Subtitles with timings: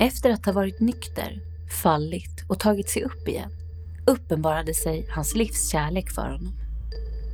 [0.00, 1.40] Efter att ha varit nykter,
[1.82, 3.50] fallit och tagit sig upp igen
[4.06, 6.52] uppenbarade sig hans livs kärlek för honom.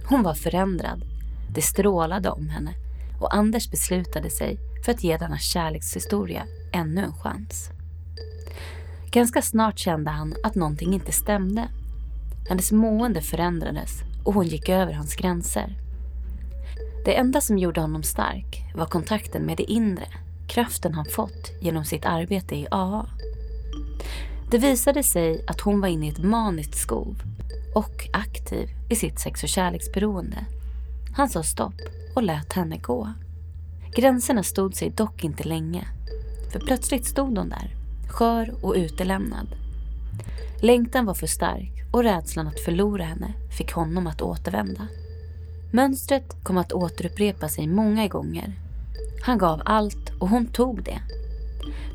[0.09, 1.03] Hon var förändrad,
[1.55, 2.75] det strålade om henne
[3.21, 7.71] och Anders beslutade sig för att ge denna kärlekshistoria ännu en chans.
[9.11, 11.69] Ganska snart kände han att någonting inte stämde.
[12.49, 13.91] Hennes mående förändrades
[14.25, 15.79] och hon gick över hans gränser.
[17.05, 20.09] Det enda som gjorde honom stark var kontakten med det inre,
[20.49, 23.07] kraften han fått genom sitt arbete i AA.
[24.51, 27.23] Det visade sig att hon var inne i ett maniskt skov
[27.75, 30.45] och aktiv i sitt sex och kärleksberoende.
[31.17, 31.81] Han sa stopp
[32.15, 33.13] och lät henne gå.
[33.97, 35.87] Gränserna stod sig dock inte länge.
[36.53, 37.75] För plötsligt stod hon där,
[38.09, 39.47] skör och utelämnad.
[40.61, 44.87] Längtan var för stark och rädslan att förlora henne fick honom att återvända.
[45.73, 48.66] Mönstret kom att återupprepa sig många gånger.
[49.27, 51.01] Han gav allt och hon tog det.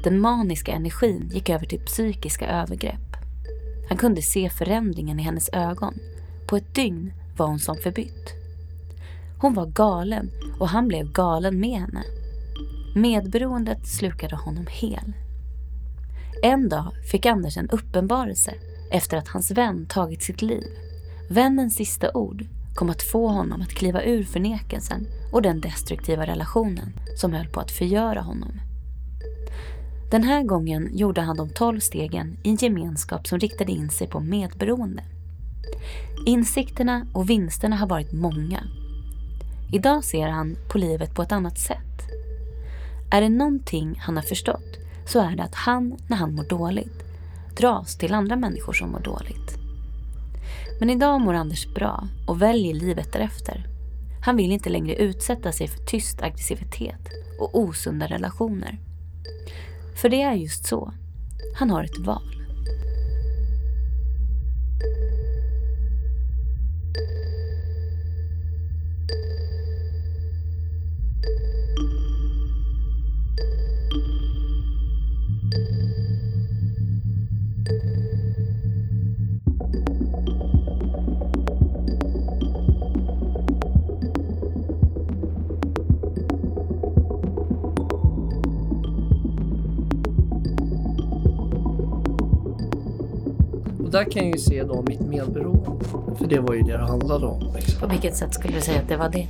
[0.03, 3.15] Den maniska energin gick över till psykiska övergrepp.
[3.89, 5.93] Han kunde se förändringen i hennes ögon.
[6.47, 8.33] På ett dygn var hon som förbytt.
[9.37, 12.03] Hon var galen och han blev galen med henne.
[12.95, 15.13] Medberoendet slukade honom hel.
[16.43, 18.53] En dag fick Anders en uppenbarelse
[18.91, 20.63] efter att hans vän tagit sitt liv.
[21.29, 22.45] Vännens sista ord
[22.81, 27.59] kom att få honom att kliva ur förnekelsen och den destruktiva relationen som höll på
[27.59, 28.51] att förgöra honom.
[30.11, 34.07] Den här gången gjorde han de tolv stegen i en gemenskap som riktade in sig
[34.07, 35.03] på medberoende.
[36.25, 38.63] Insikterna och vinsterna har varit många.
[39.73, 42.01] Idag ser han på livet på ett annat sätt.
[43.11, 47.03] Är det någonting han har förstått så är det att han, när han mår dåligt,
[47.57, 49.60] dras till andra människor som mår dåligt.
[50.81, 53.67] Men idag mår Anders bra och väljer livet därefter.
[54.25, 58.79] Han vill inte längre utsätta sig för tyst aggressivitet och osunda relationer.
[59.95, 60.93] För det är just så.
[61.55, 62.40] Han har ett val.
[93.91, 95.85] Där kan jag ju se då mitt medberoende.
[96.17, 97.53] För det var ju det det handlade om.
[97.55, 97.81] Liksom.
[97.81, 99.27] På vilket sätt skulle du säga att det var det?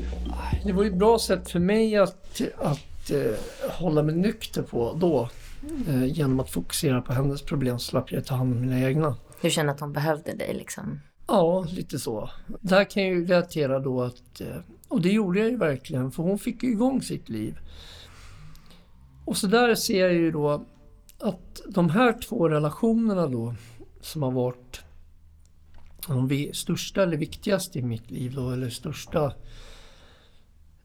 [0.64, 4.94] Det var ju ett bra sätt för mig att, att eh, hålla mig nykter på
[5.00, 5.30] då.
[5.88, 9.16] Eh, genom att fokusera på hennes problem så slapp jag ta hand om mina egna.
[9.42, 11.00] Du kände att hon behövde dig liksom?
[11.28, 12.30] Ja, lite så.
[12.62, 14.48] Där kan jag ju relatera då att, eh,
[14.88, 17.60] och det gjorde jag ju verkligen, för hon fick ju igång sitt liv.
[19.26, 20.66] Och så där ser jag ju då
[21.20, 23.56] att de här två relationerna då
[24.02, 24.82] som har varit
[26.08, 29.34] de största eller viktigaste i mitt liv då, eller största.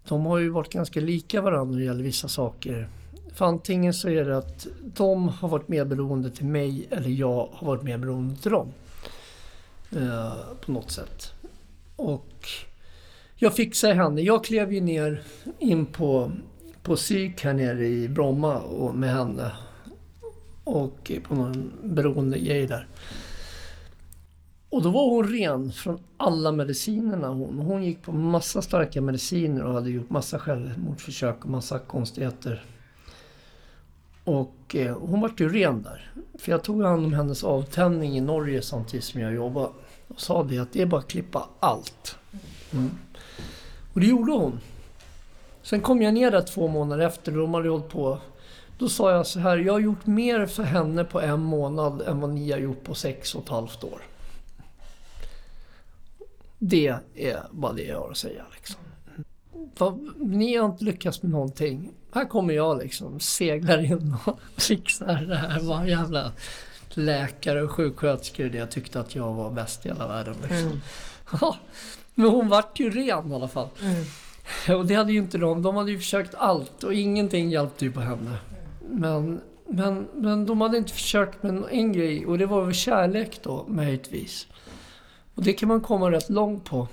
[0.09, 2.89] De har ju varit ganska lika varandra när det gäller vissa saker.
[3.35, 7.67] För antingen så är det att de har varit medberoende till mig eller jag har
[7.67, 8.73] varit medberoende till dem.
[9.91, 11.33] Eh, på något sätt.
[11.97, 12.49] Och
[13.37, 14.21] jag fixade henne.
[14.21, 15.23] Jag klev ju ner
[15.59, 16.33] in på,
[16.83, 19.53] på psyk här nere i Bromma och med henne.
[20.67, 22.87] Och på någon beroende grej där.
[24.71, 27.59] Och då var hon ren från alla medicinerna hon.
[27.59, 32.65] Hon gick på massa starka mediciner och hade gjort massa självmordsförsök och massa konstigheter.
[34.25, 36.13] Och eh, hon vart ju ren där.
[36.39, 39.69] För jag tog hand om hennes avtändning i Norge samtidigt som jag jobbade.
[40.09, 42.19] Och sa det att det är bara att klippa allt.
[42.73, 42.91] Mm.
[43.93, 44.61] Och det gjorde hon.
[45.63, 48.19] Sen kom jag ner där två månader efter och de hade hållit på.
[48.79, 52.21] Då sa jag så här, jag har gjort mer för henne på en månad än
[52.21, 54.01] vad ni har gjort på sex och ett halvt år.
[56.59, 58.43] Det är bara det jag har att säga.
[58.55, 58.81] Liksom.
[59.79, 61.91] Vad- Ni har inte lyckats med någonting.
[62.15, 65.61] Här kommer jag liksom, seglar in och fixar det här.
[65.61, 66.33] Vad jävla
[66.91, 70.35] läkare och sjuksköterskor det jag tyckte att jag var bäst i hela världen.
[70.49, 70.81] Liksom.
[71.41, 71.57] Ja,
[72.15, 73.69] men hon vart ju ren i alla fall.
[74.69, 75.63] Och det hade ju inte de.
[75.63, 78.37] De hade ju försökt allt och ingenting hjälpte ju på henne.
[78.91, 83.41] Men, men, men de hade inte försökt med en grej och det var väl kärlek
[83.43, 84.47] då möjligtvis.
[85.35, 86.89] Och det kan man komma rätt långt på.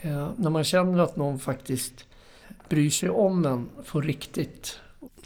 [0.00, 2.04] Eh, när man känner att någon faktiskt
[2.68, 4.78] bryr sig om en på riktigt.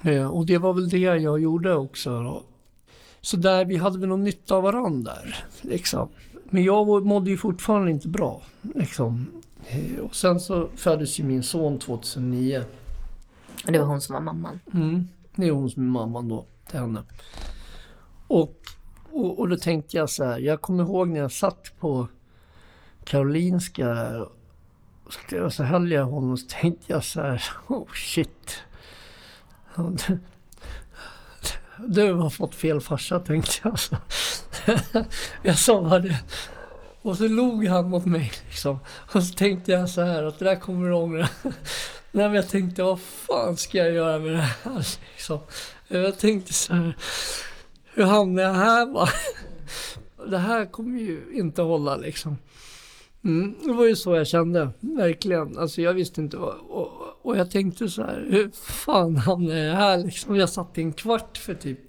[0.03, 2.11] Eh, och det var väl det jag gjorde också.
[2.23, 2.43] Då.
[3.21, 5.45] Så där, vi hade väl någon nytta av varandra där.
[5.61, 6.09] Liksom.
[6.45, 8.43] Men jag mådde ju fortfarande inte bra.
[8.75, 9.27] Liksom.
[9.67, 12.65] Eh, Och sen så föddes ju min son 2009.
[13.67, 14.61] Och det var hon som var mamman.
[14.75, 15.09] Mm.
[15.37, 17.03] Det är hon som är mamman då till henne.
[18.27, 18.57] Och,
[19.13, 22.09] och, och då tänkte jag så här, jag kommer ihåg när jag satt på
[23.05, 24.17] Karolinska
[25.45, 28.63] och så höll jag honom och så tänkte jag så här, oh shit.
[31.79, 33.79] Du har fått fel farsa tänkte jag.
[35.43, 36.19] Jag sa bara det.
[37.03, 38.79] Och så log han mot mig liksom.
[39.13, 41.29] Och så tänkte jag så här att det där kommer du ångra.
[42.15, 45.39] Nej men jag tänkte vad fan ska jag göra med det här liksom.
[45.89, 46.97] Jag tänkte så här.
[47.95, 49.09] Hur hamnade jag här va?
[50.31, 52.39] Det här kommer ju inte hålla liksom.
[53.25, 55.59] Mm, det var ju så jag kände, verkligen.
[55.59, 56.55] Alltså jag visste inte vad...
[56.55, 56.91] Och,
[57.23, 60.37] och jag tänkte så här, hur fan hamnade jag här liksom?
[60.37, 61.81] Jag satt i en kvart för typ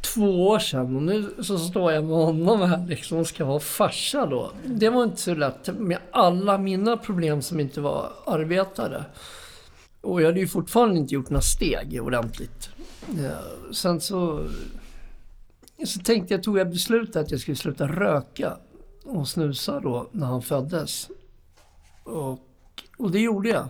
[0.00, 3.60] två år sedan och nu så står jag med honom här liksom och ska vara
[3.60, 4.52] farsa då.
[4.64, 9.04] Det var inte så lätt med alla mina problem som inte var arbetare.
[10.00, 12.70] Och jag hade ju fortfarande inte gjort några steg ordentligt.
[13.08, 14.48] Eh, sen så,
[15.86, 18.56] så tänkte jag, tog jag beslutet att jag skulle sluta röka
[19.04, 21.08] och snusa då när han föddes.
[22.04, 22.38] Och,
[22.98, 23.68] och det gjorde jag.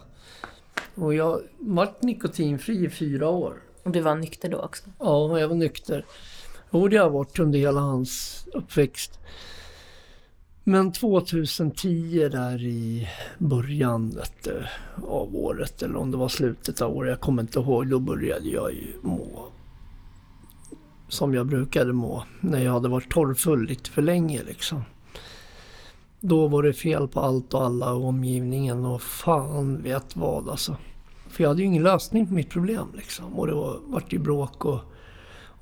[0.95, 3.68] Och jag vart nikotinfri i fyra år.
[3.83, 4.85] Och du var nykter då också?
[4.99, 6.05] Ja, jag var nykter.
[6.71, 9.19] Jo, det har jag varit under hela hans uppväxt.
[10.65, 13.09] Men 2010 där i
[13.39, 14.21] början
[14.97, 18.49] av året eller om det var slutet av året, jag kommer inte ihåg, då började
[18.49, 19.49] jag ju må
[21.09, 24.83] som jag brukade må när jag hade varit torrfull lite för länge liksom.
[26.21, 30.77] Då var det fel på allt och alla och omgivningen och fan vet vad alltså.
[31.31, 33.39] För jag hade ju ingen lösning på mitt problem liksom.
[33.39, 34.81] Och det var, vart ju bråk och...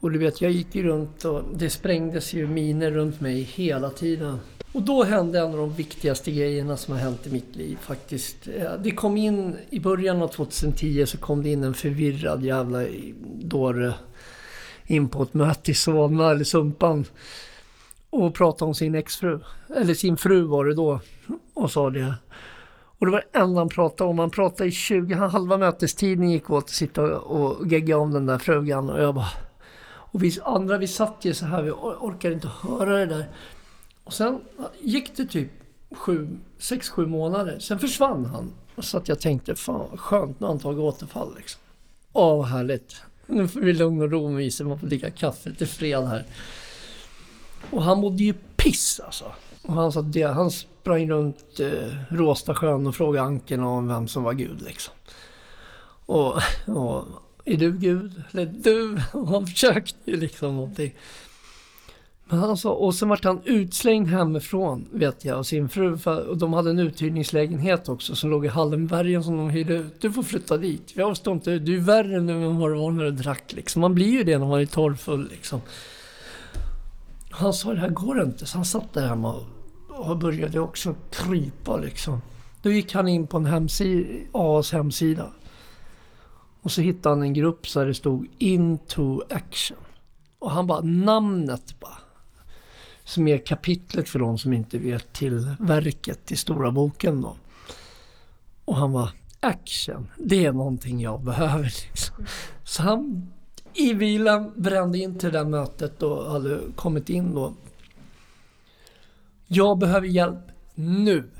[0.01, 3.91] Och du vet, jag gick ju runt och det sprängdes ju miner runt mig hela
[3.91, 4.39] tiden.
[4.73, 8.49] Och då hände en av de viktigaste grejerna som har hänt i mitt liv faktiskt.
[8.57, 12.85] Eh, det kom in, i början av 2010 så kom det in en förvirrad jävla
[13.35, 13.95] dåre
[14.87, 17.05] in på ett möte i Solna, eller Sumpan.
[18.11, 19.41] Och pratade om sin exfru.
[19.77, 21.01] Eller sin fru var det då.
[21.55, 22.15] Och sa det.
[22.99, 24.19] Och det var det enda han pratade om.
[24.19, 28.39] Han pratade i 20, halva mötestiden gick åt att sitta och gegga om den där
[28.39, 28.91] frugan.
[28.91, 29.29] Och jag bara...
[29.89, 33.29] Och vi andra vi satt ju så här, vi orkade inte höra det där.
[34.05, 34.41] Och sen
[34.81, 35.51] gick det typ
[35.91, 37.59] sju, sex, sju månader.
[37.59, 38.53] Sen försvann han.
[38.79, 41.61] Så att jag tänkte, fan vad skönt, nu har han tagit återfall liksom.
[42.13, 43.03] Åh, vad härligt.
[43.27, 46.25] Nu får vi lugn och ro med isen, man får dricka kaffe till fred här.
[47.71, 49.33] Och han mådde ju piss alltså.
[49.67, 50.05] Och han satt,
[50.35, 54.95] han sprang runt eh, Råstasjön och frågade Anken om vem som var Gud liksom.
[56.07, 56.35] Och,
[56.67, 57.05] och
[57.45, 58.23] är du Gud?
[58.33, 58.99] Eller du?
[59.13, 60.95] Och han försökte ju liksom någonting.
[62.29, 65.99] Men han sa, och sen vart han utslängd hemifrån vet jag och sin fru.
[65.99, 70.01] För, och de hade en uthyrningslägenhet också som låg i Hallenbergen som de hyrde ut.
[70.01, 70.93] Du får flytta dit.
[70.95, 73.81] Jag förstår inte, du är värre nu än vad du var när du drack liksom.
[73.81, 75.61] Man blir ju det när man är torrfull liksom.
[77.31, 78.47] Han sa det här går inte.
[78.47, 79.56] Så han satt där hemma och
[79.97, 82.23] och började också krypa liksom.
[82.63, 85.33] Då gick han in på en hemsida, AAs hemsida.
[86.63, 89.79] Och så hittade han en grupp där det stod Into Action.
[90.39, 91.99] Och han bara, namnet bara.
[93.05, 97.37] Som är kapitlet för de som inte vet till verket i stora boken då.
[98.65, 99.11] Och han var
[99.41, 102.27] action, det är någonting jag behöver liksom.
[102.65, 103.31] Så han
[103.75, 107.55] i bilen brände in till det där mötet och hade kommit in då.
[109.47, 111.31] Jag behöver hjälp nu.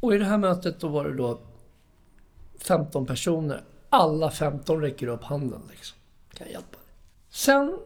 [0.00, 1.40] Och i det här mötet då var det då
[2.58, 3.64] 15 personer.
[3.90, 5.98] Alla 15 räcker upp handen liksom.
[6.34, 6.94] Kan jag hjälpa dig?
[7.30, 7.78] Sen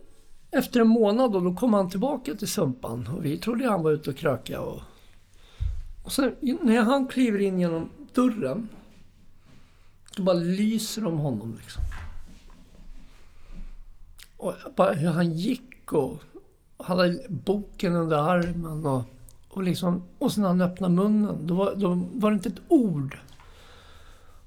[0.51, 3.91] efter en månad då, då kom han tillbaka till Sumpan och vi trodde han var
[3.91, 4.81] ute och kröka och,
[6.03, 8.69] och sen när han kliver in genom dörren
[10.17, 11.83] då bara lyser om honom liksom.
[14.37, 16.23] Och bara hur han gick och
[16.83, 19.03] hade boken under armen och,
[19.49, 22.63] och liksom, och sen när han öppnade munnen, då var, då var det inte ett
[22.69, 23.19] ord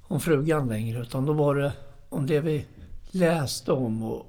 [0.07, 1.73] om frugan längre, utan då var det
[2.09, 2.65] om det vi
[3.11, 4.25] läste om och,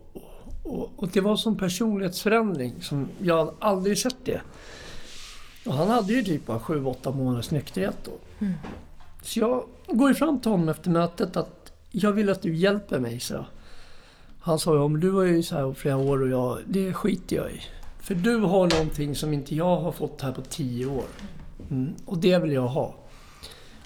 [0.62, 4.40] och, och det var som personlighetsförändring som jag aldrig sett det.
[5.66, 8.12] Och han hade ju typ bara 7-8 månaders nykterhet då.
[8.38, 8.54] Mm.
[9.22, 12.98] Så jag går ju fram till honom efter mötet att jag vill att du hjälper
[12.98, 13.44] mig, så.
[14.40, 17.36] Han sa ju om du var ju så här flera år och jag, det skiter
[17.36, 17.60] jag i.
[18.06, 21.04] För du har någonting som inte jag har fått här på 10 år.
[21.70, 22.94] Mm, och det vill jag ha.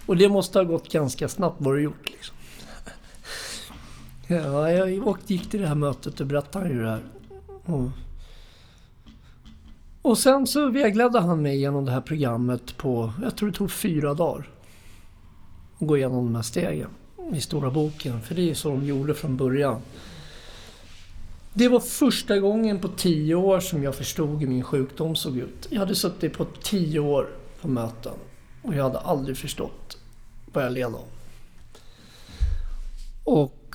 [0.06, 2.36] Och det måste ha gått ganska snabbt vad du gjort liksom.
[4.26, 7.02] Ja, jag åkte, gick till det här mötet och berättade ju det här.
[7.64, 7.90] Och,
[10.02, 13.70] och sen så vägledde han mig genom det här programmet på, jag tror det tog
[13.70, 14.48] fyra dagar.
[15.78, 16.90] Att gå igenom de här stegen
[17.32, 18.20] i stora boken.
[18.20, 19.80] För det är så de gjorde från början.
[21.60, 25.68] Det var första gången på tio år som jag förstod hur min sjukdom såg ut.
[25.70, 27.28] Jag hade suttit på tio år
[27.60, 28.12] på möten
[28.62, 29.98] och jag hade aldrig förstått
[30.52, 31.04] vad jag led av.
[33.24, 33.74] Och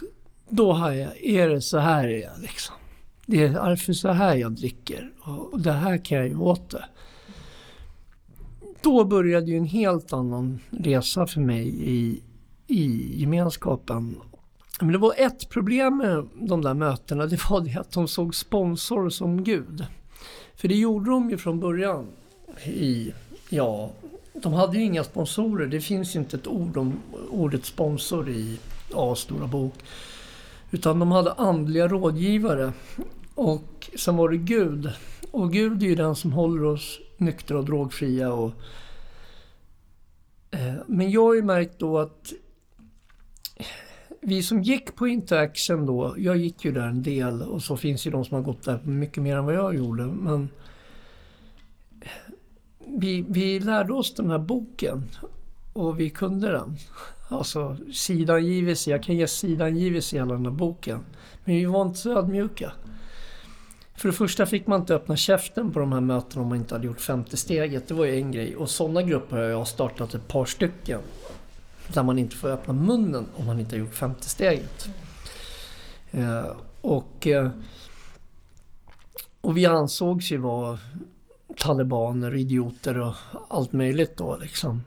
[0.50, 2.76] då har jag, är det så här är jag liksom.
[3.26, 6.86] Det är därför så här jag dricker och det här kan jag ju åt det.
[8.82, 12.22] Då började ju en helt annan resa för mig i,
[12.68, 14.16] i gemenskapen.
[14.80, 18.36] Men det var ett problem med de där mötena, det var det att de såg
[18.36, 19.86] sponsor som Gud.
[20.56, 22.08] För det gjorde de ju från början
[22.66, 23.14] i,
[23.50, 23.92] ja,
[24.34, 25.68] de hade ju inga sponsorer.
[25.68, 26.94] Det finns inte ett ord om
[27.30, 28.60] ordet sponsor i
[28.94, 29.74] A stora bok.
[30.72, 32.74] Utan de hade andliga rådgivare.
[33.36, 34.92] Och sen var det Gud.
[35.32, 38.34] Och Gud är ju den som håller oss nyktra och drogfria.
[38.34, 38.52] Och,
[40.52, 42.34] eh, men jag har ju märkt då att
[44.28, 48.08] vi som gick på Interaction då, jag gick ju där en del och så finns
[48.08, 50.04] ju de som har gått där mycket mer än vad jag gjorde.
[50.04, 50.50] Men
[52.88, 55.04] vi, vi lärde oss den här boken
[55.74, 56.78] och vi kunde den.
[57.30, 61.00] Alltså sidangivelse, jag kan ge sidangivelse i hela den här boken.
[61.44, 62.72] Men vi var inte så ödmjuka.
[63.96, 66.76] För det första fick man inte öppna käften på de här mötena om man inte
[66.76, 67.88] hade gjort femte steget.
[67.88, 68.56] Det var ju en grej.
[68.56, 71.00] Och sådana grupper har jag startat ett par stycken.
[71.94, 74.90] Där man inte får öppna munnen om man inte har gjort femte steget.
[76.12, 76.46] Eh,
[76.82, 77.50] och, eh,
[79.42, 80.80] och vi ansågs ju vara
[81.58, 83.16] talibaner, idioter och
[83.50, 84.84] allt möjligt då liksom.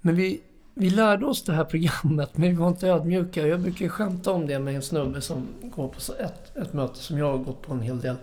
[0.00, 0.40] Men vi,
[0.74, 3.46] vi lärde oss det här programmet men vi var inte ödmjuka.
[3.46, 7.18] Jag brukar skämta om det med en snubbe som går på ett, ett möte som
[7.18, 8.16] jag har gått på en hel del.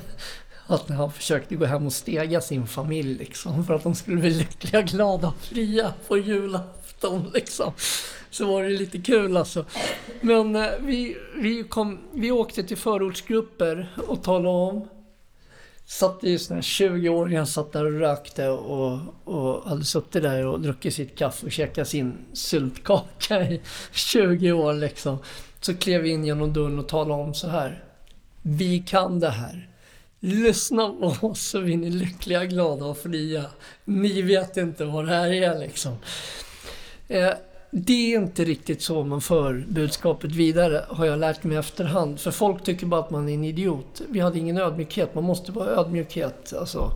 [0.68, 4.18] att när han försökte gå hem och stega sin familj liksom för att de skulle
[4.18, 6.85] bli lyckliga, glada och fria på julafton
[7.34, 7.74] liksom.
[8.30, 9.66] Så var det lite kul alltså.
[10.22, 14.88] Men eh, vi, vi, kom, vi åkte till förortsgrupper och talade om
[15.86, 20.94] satt ju sådana 20-åringar satt där och rökte och, och hade suttit där och druckit
[20.94, 23.62] sitt kaffe och käkat sin syltkaka i
[23.92, 25.18] 20 år liksom.
[25.62, 27.84] Så klev vi in genom dörren och talade om så här.
[28.42, 29.70] Vi kan det här.
[30.20, 33.46] Lyssna på oss så blir ni lyckliga, glada och fria.
[33.86, 35.98] Ni vet inte vad det här är liksom.
[37.08, 37.34] Eh,
[37.72, 42.20] det är inte riktigt så man för budskapet vidare, har jag lärt mig efterhand.
[42.20, 44.02] För folk tycker bara att man är en idiot.
[44.10, 46.54] Vi hade ingen ödmjukhet, man måste vara ödmjukhet.
[46.60, 46.92] Alltså.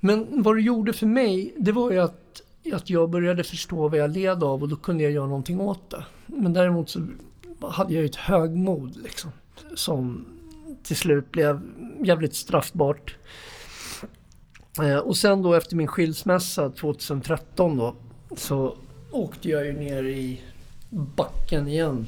[0.00, 2.42] Men vad det gjorde för mig, det var ju att,
[2.72, 5.90] att jag började förstå vad jag led av och då kunde jag göra någonting åt
[5.90, 6.04] det.
[6.26, 7.06] Men däremot så
[7.60, 9.30] hade jag ju ett högmod liksom.
[9.74, 10.24] Som
[10.82, 11.60] till slut blev
[12.04, 13.16] jävligt straffbart.
[14.82, 17.94] Eh, och sen då efter min skilsmässa 2013 då
[18.38, 18.76] så
[19.10, 20.40] åkte jag ju ner i
[20.90, 22.06] backen igen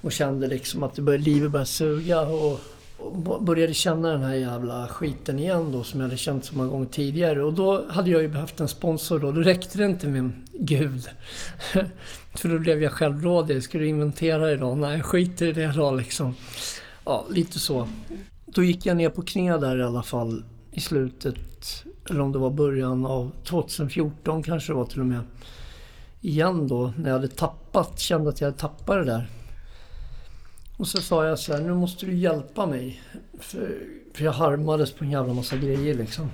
[0.00, 2.60] och kände liksom att det började, livet började suga och,
[2.98, 6.68] och började känna den här jävla skiten igen då som jag hade känt så många
[6.68, 7.42] gånger tidigare.
[7.44, 9.32] Och då hade jag ju behövt en sponsor då.
[9.32, 11.08] Då räckte det inte med Gud.
[12.34, 13.62] För då blev jag självrådig.
[13.62, 14.78] Ska du inventera idag?
[14.78, 16.34] Nej, skit i det då liksom.
[17.04, 17.88] Ja, lite så.
[18.46, 22.38] Då gick jag ner på knä där i alla fall i slutet, eller om det
[22.38, 25.20] var början av 2014 kanske det var till och med
[26.20, 29.28] igen då när jag hade tappat, kände att jag hade tappat det där.
[30.76, 33.02] Och så sa jag så här, nu måste du hjälpa mig.
[33.38, 33.78] För,
[34.14, 36.30] för jag harmades på en jävla massa grejer liksom.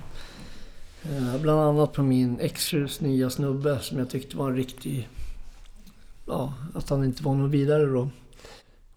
[1.03, 5.09] Eh, bland annat på min exfrus nya snubbe som jag tyckte var en riktig...
[6.27, 8.09] Ja, att han inte var någon vidare då.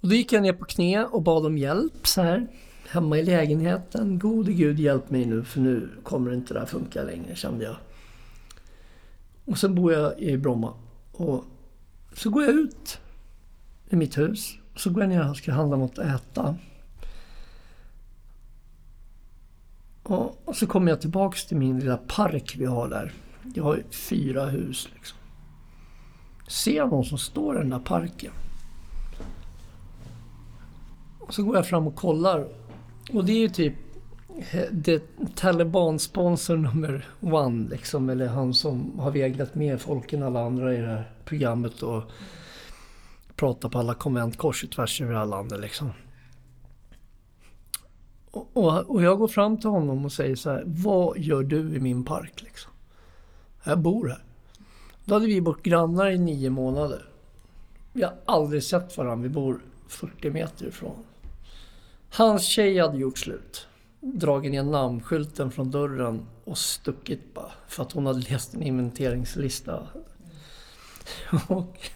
[0.00, 2.46] Och då gick jag ner på knä och bad om hjälp så här.
[2.88, 4.18] Hemma i lägenheten.
[4.18, 7.76] Gode gud hjälp mig nu för nu kommer inte det här funka längre kände jag.
[9.44, 10.74] Och sen bor jag i Bromma.
[11.12, 11.44] Och
[12.12, 12.98] så går jag ut
[13.90, 14.58] i mitt hus.
[14.74, 16.56] Och så går jag ner och ska handla något att äta.
[20.02, 23.12] Och, så kommer jag tillbaks till min lilla park vi har där.
[23.54, 25.18] Jag har fyra hus liksom.
[26.48, 28.32] Ser jag någon som står i den där parken.
[31.18, 32.48] Och så går jag fram och kollar.
[33.12, 33.74] Och det är ju typ
[34.52, 35.02] eh, det
[35.34, 38.10] Taliban-sponsor nummer one liksom.
[38.10, 42.02] Eller han som har väglat med folk än alla andra i det här programmet och
[43.36, 45.90] pratar på alla konvent kors och tvärs över alla landet liksom.
[48.30, 50.62] Och, och, och, jag går fram till honom och säger så här.
[50.66, 52.72] Vad gör du i min park liksom?
[53.64, 54.22] Jag bor här.
[55.04, 57.08] Då hade vi bott grannar i nio månader.
[57.92, 59.22] Vi har aldrig sett varandra.
[59.22, 61.04] Vi bor 40 meter ifrån.
[62.16, 63.66] Hans tjej hade gjort slut
[64.00, 67.52] dragit ner namnskylten från dörren och stuckit bara.
[67.68, 69.88] För att hon hade läst en inventeringslista.
[71.48, 71.90] och,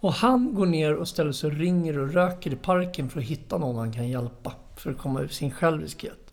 [0.00, 3.26] Och han går ner och ställer sig och ringer och röker i parken för att
[3.26, 4.52] hitta någon han kan hjälpa.
[4.76, 6.32] För att komma ur sin själviskhet.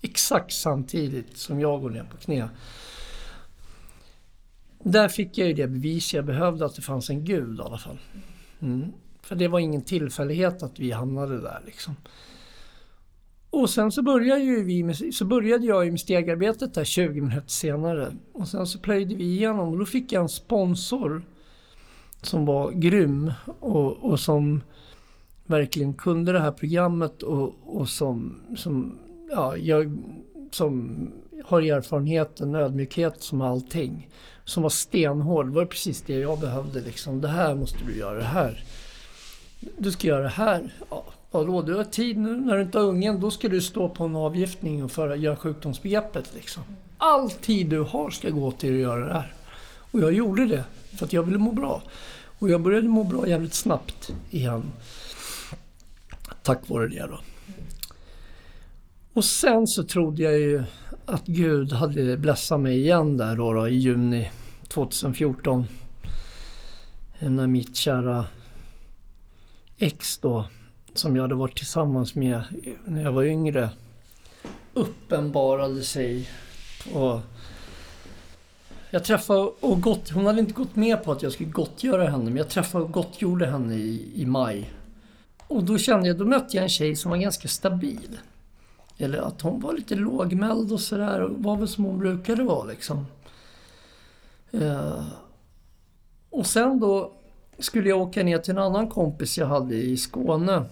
[0.00, 2.48] Exakt samtidigt som jag går ner på knä.
[4.78, 7.78] Där fick jag ju det bevis jag behövde att det fanns en gud i alla
[7.78, 7.98] fall.
[8.60, 8.92] Mm.
[9.22, 11.96] För det var ingen tillfällighet att vi hamnade där liksom.
[13.52, 17.50] Och sen så började, ju vi med, så började jag med stegarbetet där 20 minuter
[17.50, 18.12] senare.
[18.32, 21.22] Och sen så plöjde vi igenom och då fick jag en sponsor
[22.22, 24.60] som var grym och, och som
[25.46, 28.98] verkligen kunde det här programmet och, och som, som,
[29.30, 29.98] ja, jag,
[30.50, 31.06] som
[31.44, 34.08] har erfarenheten, ödmjukhet som allting.
[34.44, 35.46] Som var stenhård.
[35.46, 37.20] Det var precis det jag behövde liksom.
[37.20, 38.64] Det här måste du göra, det här.
[39.78, 40.74] Du ska göra det här.
[40.90, 43.20] Ja, vadå, du har tid nu när du inte har ungen.
[43.20, 46.62] Då ska du stå på en avgiftning och att göra sjukdomsbegreppet liksom.
[46.98, 49.34] All tid du har ska gå till att göra det här.
[49.92, 50.64] Och jag gjorde det
[50.96, 51.82] för att jag ville må bra.
[52.38, 54.62] Och jag började må bra jävligt snabbt igen.
[56.42, 57.20] Tack vare det då.
[59.12, 60.62] Och sen så trodde jag ju
[61.06, 64.30] att Gud hade blessat mig igen där då, då i juni
[64.68, 65.66] 2014.
[67.18, 68.24] När mitt kära
[69.78, 70.44] ex då,
[70.94, 72.42] som jag hade varit tillsammans med
[72.84, 73.70] när jag var yngre,
[74.74, 76.28] uppenbarade sig.
[76.94, 77.20] Och
[78.90, 82.24] jag träffade och gott, hon hade inte gått med på att jag skulle gottgöra henne,
[82.24, 84.72] men jag träffade och gottgjorde henne i, i maj.
[85.46, 88.18] Och då kände jag, då mötte jag en tjej som var ganska stabil.
[88.98, 91.20] Eller att hon var lite lågmäld och sådär.
[91.20, 93.06] Och var väl som hon brukade vara liksom.
[94.50, 95.04] Eh,
[96.30, 97.12] och sen då
[97.58, 100.64] skulle jag åka ner till en annan kompis jag hade i Skåne.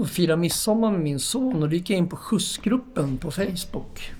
[0.00, 1.62] Och fira midsommar med min son.
[1.62, 4.12] Och då gick jag in på skjutsgruppen på Facebook.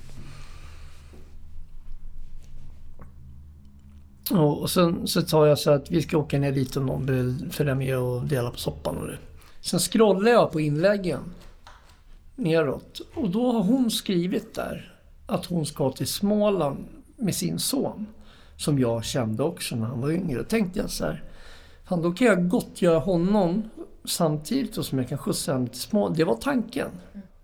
[4.31, 7.51] Och sen så tar jag så att vi ska åka ner dit om någon vill
[7.51, 9.17] följa med och dela på soppan och det.
[9.61, 11.19] Sen scrollar jag på inläggen
[12.35, 18.07] neråt och då har hon skrivit där att hon ska till Småland med sin son.
[18.57, 20.37] Som jag kände också när han var yngre.
[20.37, 21.23] Då tänkte jag så här,
[21.83, 23.69] fan då kan jag gott göra honom
[24.05, 26.15] samtidigt som jag kan skjutsa henne till Småland.
[26.15, 26.89] Det var tanken.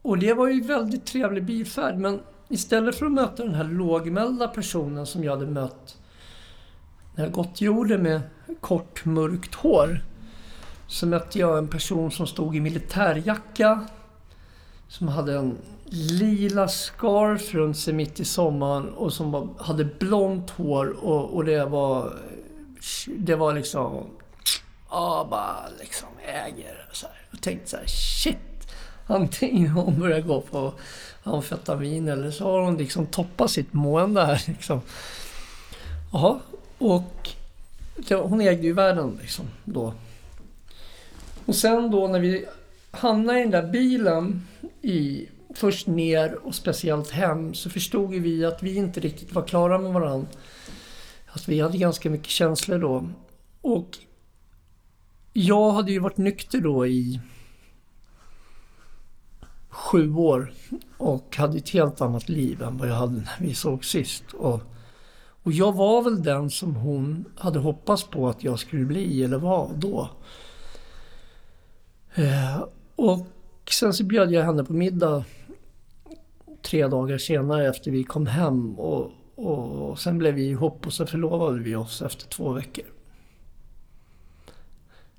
[0.02, 4.48] Och det var ju väldigt trevlig bilfärd men istället för att möta den här lågmälda
[4.48, 5.98] personen som jag hade mött
[7.18, 8.22] när jag gått jorden med
[8.60, 10.02] kort mörkt hår
[10.88, 13.88] så mötte jag en person som stod i militärjacka.
[14.88, 15.58] Som hade en
[15.90, 21.66] lila scarf runt sig mitt i sommaren och som hade blont hår och, och det
[21.66, 22.14] var...
[23.18, 24.06] Det var liksom...
[24.90, 27.16] Ja, bara liksom äger så här.
[27.32, 28.38] Jag tänkte så här, shit!
[29.08, 30.74] Antingen har hon börjat gå på
[31.24, 34.82] amfetamin eller så har hon liksom toppat sitt mående här liksom.
[36.14, 36.40] Jaha,
[36.78, 37.30] och
[38.10, 39.94] hon ägde ju världen liksom då.
[41.46, 42.46] Och sen då när vi
[42.92, 44.48] hamnade i den där bilen
[44.82, 49.78] i först ner och speciellt hem så förstod vi att vi inte riktigt var klara
[49.78, 50.28] med varandra.
[51.28, 53.10] Att vi hade ganska mycket känslor då.
[53.62, 53.98] Och
[55.40, 57.20] jag hade ju varit nykter då i
[59.70, 60.54] sju år
[60.98, 64.24] och hade ett helt annat liv än vad jag hade när vi såg sist.
[64.34, 64.62] Och
[65.44, 69.38] och jag var väl den som hon hade hoppats på att jag skulle bli eller
[69.38, 70.10] var då.
[72.16, 72.64] Eh,
[72.96, 73.28] och
[73.72, 75.24] sen så bjöd jag henne på middag
[76.62, 78.80] tre dagar senare efter vi kom hem.
[78.80, 82.86] Och, och sen blev vi ihop och så förlovade vi oss efter två veckor.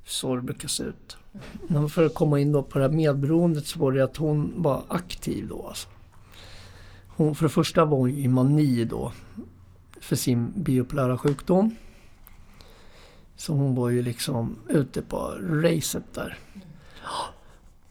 [0.09, 1.17] Så det brukar se ut.
[1.67, 4.53] Men för att komma in då på det här medberoendet så var det att hon
[4.57, 5.67] var aktiv då.
[5.69, 5.89] Alltså.
[7.09, 9.13] Hon, för det första var hon i mani då
[10.01, 11.77] för sin biopolära sjukdom.
[13.37, 16.39] Så hon var ju liksom ute på racet där.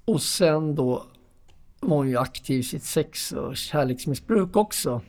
[0.06, 1.06] Och sen då
[1.80, 5.01] var hon ju aktiv i sitt sex och kärleksmissbruk också.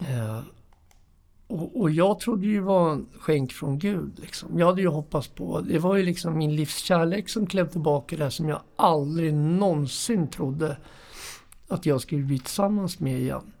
[0.00, 0.40] Eh,
[1.46, 4.18] och, och, jag trodde ju det var en skänk från Gud.
[4.20, 4.58] Liksom.
[4.58, 8.30] Jag hade ju hoppats på, det var ju liksom min livskärlek som klev tillbaka där
[8.30, 10.76] som jag aldrig någonsin trodde
[11.68, 13.52] att jag skulle bli tillsammans med igen.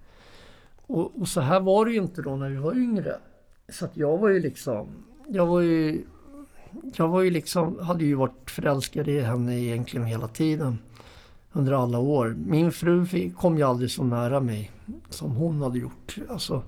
[0.86, 3.16] Och, och, så här var det ju inte då när vi var yngre.
[3.68, 4.88] Så att jag var ju liksom,
[5.28, 6.04] jag var ju,
[6.96, 10.78] jag var ju liksom, hade ju varit förälskad i henne egentligen hela tiden.
[11.52, 12.36] Under alla år.
[12.46, 14.70] Min fru kom ju aldrig så nära mig
[15.10, 16.16] som hon hade gjort.
[16.28, 16.62] Alltså,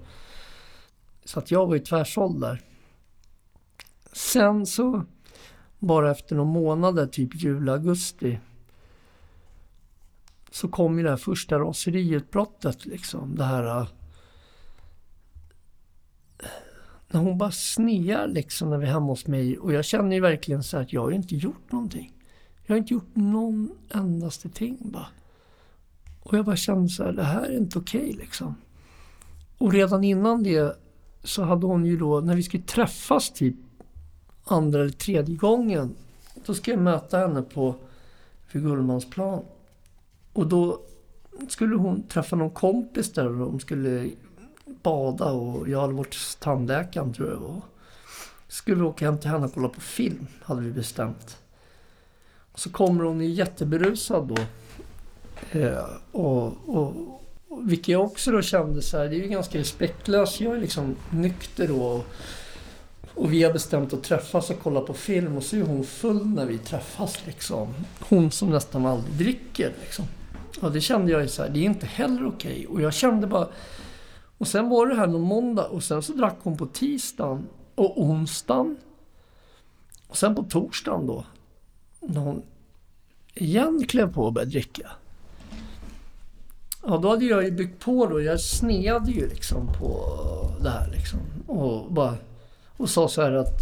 [1.27, 2.63] så att jag var ju tvärsåld där.
[4.13, 5.05] Sen så,
[5.79, 8.39] bara efter några månader, typ juli, augusti,
[10.51, 12.87] så kom ju det här första raseriutbrottet.
[12.87, 13.35] Liksom.
[13.35, 13.89] Det här äh,
[17.09, 20.21] när hon bara snear liksom när vi är hemma hos mig och jag känner ju
[20.21, 22.13] verkligen så att jag har inte gjort någonting.
[22.67, 25.07] Jag har inte gjort någon endaste ting bara.
[26.23, 28.55] Och jag bara kände så här, det här är inte okej okay, liksom.
[29.59, 30.86] Och redan innan det
[31.23, 33.55] så hade hon ju då, när vi skulle träffas typ
[34.45, 35.95] andra eller tredje gången,
[36.47, 37.75] då ska jag möta henne på
[38.53, 39.43] vid Gullmansplan.
[40.33, 40.81] Och då
[41.49, 44.11] skulle hon träffa någon kompis där och de skulle
[44.83, 47.37] bada och jag hade varit hos tandläkaren tror jag.
[47.37, 47.61] var.
[48.49, 51.39] skulle vi åka hem till henne och kolla på film, hade vi bestämt.
[52.53, 54.37] Och så kommer hon jätteberusad då.
[55.59, 57.23] Eh, och, och,
[57.65, 60.41] vilket jag också då kände så här, det är ju ganska respektlöst.
[60.41, 61.83] Jag är liksom nykter då.
[61.83, 62.05] Och,
[63.15, 66.27] och vi har bestämt att träffas och kolla på film och så är hon full
[66.27, 67.75] när vi träffas liksom.
[68.01, 70.05] Hon som nästan aldrig dricker liksom.
[70.61, 72.53] Och det kände jag ju så här, det är inte heller okej.
[72.53, 72.67] Okay.
[72.67, 73.49] Och jag kände bara...
[74.39, 78.03] Och sen var det här någon måndag och sen så drack hon på tisdagen och
[78.03, 78.77] onsdagen.
[80.07, 81.25] Och sen på torsdagen då,
[82.01, 82.43] när hon
[83.35, 84.91] igen klev på och började dricka.
[86.89, 88.23] Ja, då hade jag ju byggt på då.
[88.23, 90.01] Jag sneade ju liksom på
[90.63, 91.19] det här liksom.
[91.47, 92.15] Och bara...
[92.77, 93.61] Och sa så här att...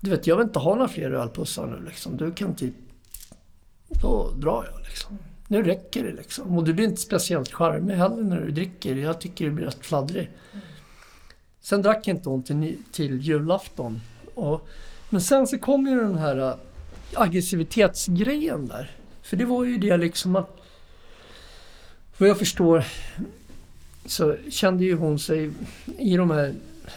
[0.00, 2.16] Du vet, jag vill inte ha några fler ölpussar nu liksom.
[2.16, 2.74] Du kan typ...
[3.88, 5.18] Då drar jag liksom.
[5.48, 6.58] Nu räcker det liksom.
[6.58, 8.96] Och du blir inte speciellt charmig heller när du dricker.
[8.96, 10.30] Jag tycker du blir rätt fladdrig.
[11.60, 14.00] Sen drack inte hon till, till julafton.
[14.34, 14.68] Och,
[15.10, 16.54] men sen så kom ju den här äh,
[17.14, 18.90] aggressivitetsgrejen där.
[19.22, 20.60] För det var ju det liksom att...
[22.18, 22.84] Vad jag förstår
[24.06, 25.50] så kände ju hon sig
[25.98, 26.54] i de här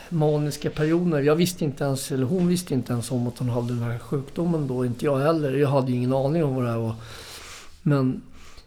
[0.10, 1.22] maniska perioderna...
[1.22, 4.00] Jag visste inte ens, eller hon visste inte ens om att hon hade den här
[4.00, 4.86] sjukdomen då.
[4.86, 5.54] Inte jag heller.
[5.54, 6.96] Jag hade ju ingen aning om vad det här var.
[7.82, 8.22] Men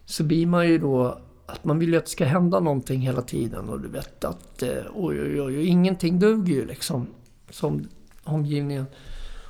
[0.05, 3.23] så blir man ju då att man vill ju att det ska hända någonting hela
[3.23, 7.07] tiden och du vet att eh, oj, oj, oj, ingenting duger ju liksom
[7.51, 7.89] som
[8.25, 8.87] omgivningen.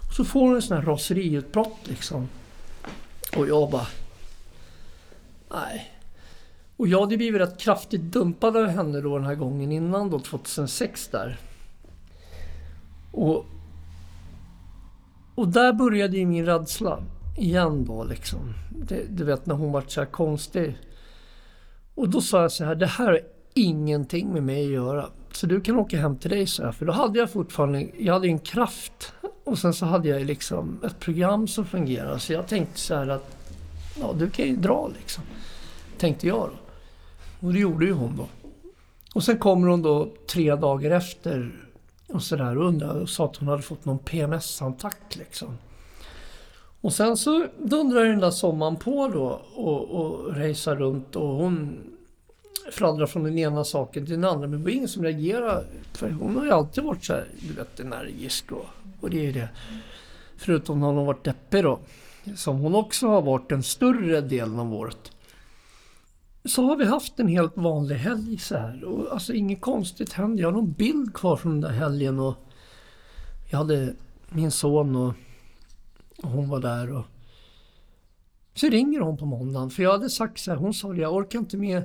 [0.08, 2.28] Och så får hon en sån här raseriutbrott liksom.
[3.36, 3.86] Och jag bara...
[5.50, 5.99] Nej.
[6.80, 10.18] Och jag hade blivit rätt kraftigt dumpad av henne då den här gången innan då,
[10.18, 11.38] 2006 där.
[13.12, 13.44] Och,
[15.34, 17.02] och där började ju min rädsla
[17.38, 18.54] igen då liksom.
[18.70, 20.78] Det, du vet när hon vart så här konstig.
[21.94, 23.20] Och då sa jag så här, det här har
[23.54, 25.06] ingenting med mig att göra.
[25.32, 26.72] Så du kan åka hem till dig, så här.
[26.72, 29.12] För då hade jag fortfarande, jag hade en kraft.
[29.44, 32.20] Och sen så hade jag liksom ett program som fungerade.
[32.20, 33.36] Så jag tänkte så här att,
[34.00, 35.24] ja du kan ju dra liksom.
[35.98, 36.69] Tänkte jag då.
[37.40, 38.26] Och det gjorde ju hon då.
[39.14, 41.53] Och sen kommer hon då tre dagar efter
[42.09, 45.59] och sådär och undrade och sa att hon hade fått någon PMS-attack liksom.
[46.81, 51.79] Och sen så dundrar den där sommaren på då och, och rejsar runt och hon
[52.72, 54.48] fladdrar från den ena saken till den andra.
[54.48, 55.64] Men det var ingen som reagerade.
[55.92, 58.66] För hon har ju alltid varit så här, du vet, energisk och,
[59.00, 59.48] och det är det.
[60.37, 61.79] Förutom när hon har varit deppig då.
[62.37, 65.12] Som hon också har varit den större delen av året.
[66.44, 68.85] Så har vi haft en helt vanlig helg så här.
[68.85, 70.42] Och alltså inget konstigt hände.
[70.42, 72.35] Jag har någon bild kvar från den där helgen och
[73.50, 73.94] jag hade
[74.31, 75.14] min son och
[76.22, 77.05] och hon var där och
[78.55, 79.70] så ringer hon på måndagen.
[79.70, 81.83] För jag hade sagt så här, hon sa jag orkar inte med.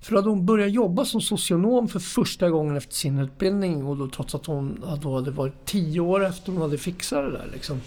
[0.00, 3.86] För då hade hon börjat jobba som socionom för första gången efter sin utbildning.
[3.86, 7.30] Och då, trots att hon då hade varit tio år efter hon hade fixat det
[7.30, 7.80] där liksom.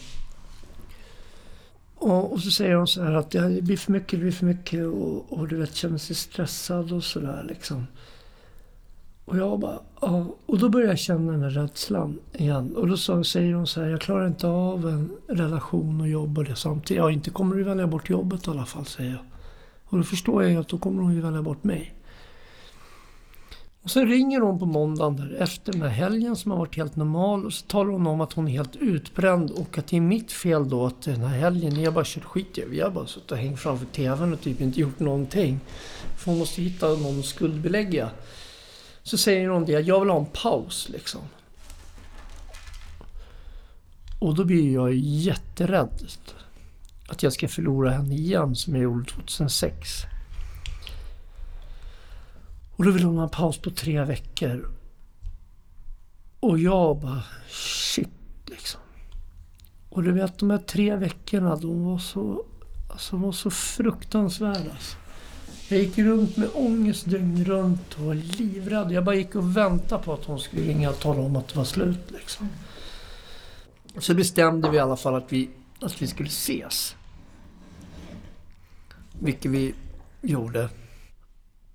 [2.03, 4.45] Och, och så säger hon så här att det blir för mycket, det blir för
[4.45, 4.85] mycket.
[4.85, 7.87] Och, och du vet, känner sig stressad och sådär liksom.
[9.25, 10.25] Och jag bara, ja.
[10.45, 12.75] Och då började jag känna den här rädslan igen.
[12.75, 16.37] Och då så, säger hon så här, jag klarar inte av en relation och jobb
[16.37, 16.97] och det samtidigt.
[16.97, 19.21] Ja, inte kommer du välja bort jobbet i alla fall, säger jag.
[19.85, 21.93] Och då förstår jag ju att då kommer hon ju välja bort mig.
[23.83, 26.95] Och så ringer hon på måndagen där efter den här helgen som har varit helt
[26.95, 30.01] normal och så talar hon om att hon är helt utbränd och att det är
[30.01, 33.07] mitt fel då att den här helgen, jag bara kört skit i Vi har bara
[33.07, 35.59] suttit och hängt framför TVn och typ inte gjort någonting.
[36.17, 38.09] För hon måste hitta någon att skuldbelägga.
[39.03, 41.21] Så säger hon det, jag vill ha en paus liksom.
[44.19, 46.07] Och då blir jag jätterädd.
[47.07, 50.05] Att jag ska förlora henne igen som jag gjorde 2006.
[52.83, 54.71] Och då vill hon ha en paus på tre veckor.
[56.39, 58.09] Och jag bara shit
[58.45, 58.81] liksom.
[59.89, 62.45] Och du vet de här tre veckorna, de var så,
[62.89, 64.71] alltså, de var så fruktansvärda.
[64.71, 64.97] Alltså.
[65.69, 68.91] Jag gick runt med ångest dygnet runt och var livrädd.
[68.91, 71.57] Jag bara gick och väntade på att hon skulle ringa och tala om att det
[71.57, 72.11] var slut.
[72.11, 72.49] Liksom.
[73.97, 76.95] Så bestämde vi i alla fall att vi, att vi skulle ses.
[79.19, 79.73] Vilket vi
[80.21, 80.69] gjorde.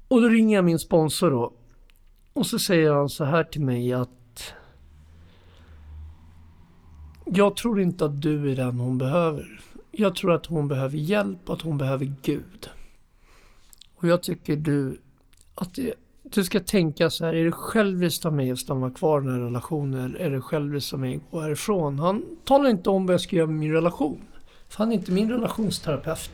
[0.08, 1.52] Och då ringer jag min sponsor då.
[2.32, 4.10] Och så säger han så här till mig att
[7.24, 9.60] jag tror inte att du är den hon behöver.
[9.90, 12.70] Jag tror att hon behöver hjälp och att hon behöver Gud.
[13.94, 15.00] Och jag tycker du
[15.54, 19.20] att det, du ska tänka så här, är det själviskt av mig att stanna kvar
[19.20, 21.98] i den här relationen eller är det själviskt av mig att gå härifrån?
[21.98, 24.22] Han talar inte om vad jag ska göra med min relation.
[24.68, 26.30] För han är inte min relationsterapeut.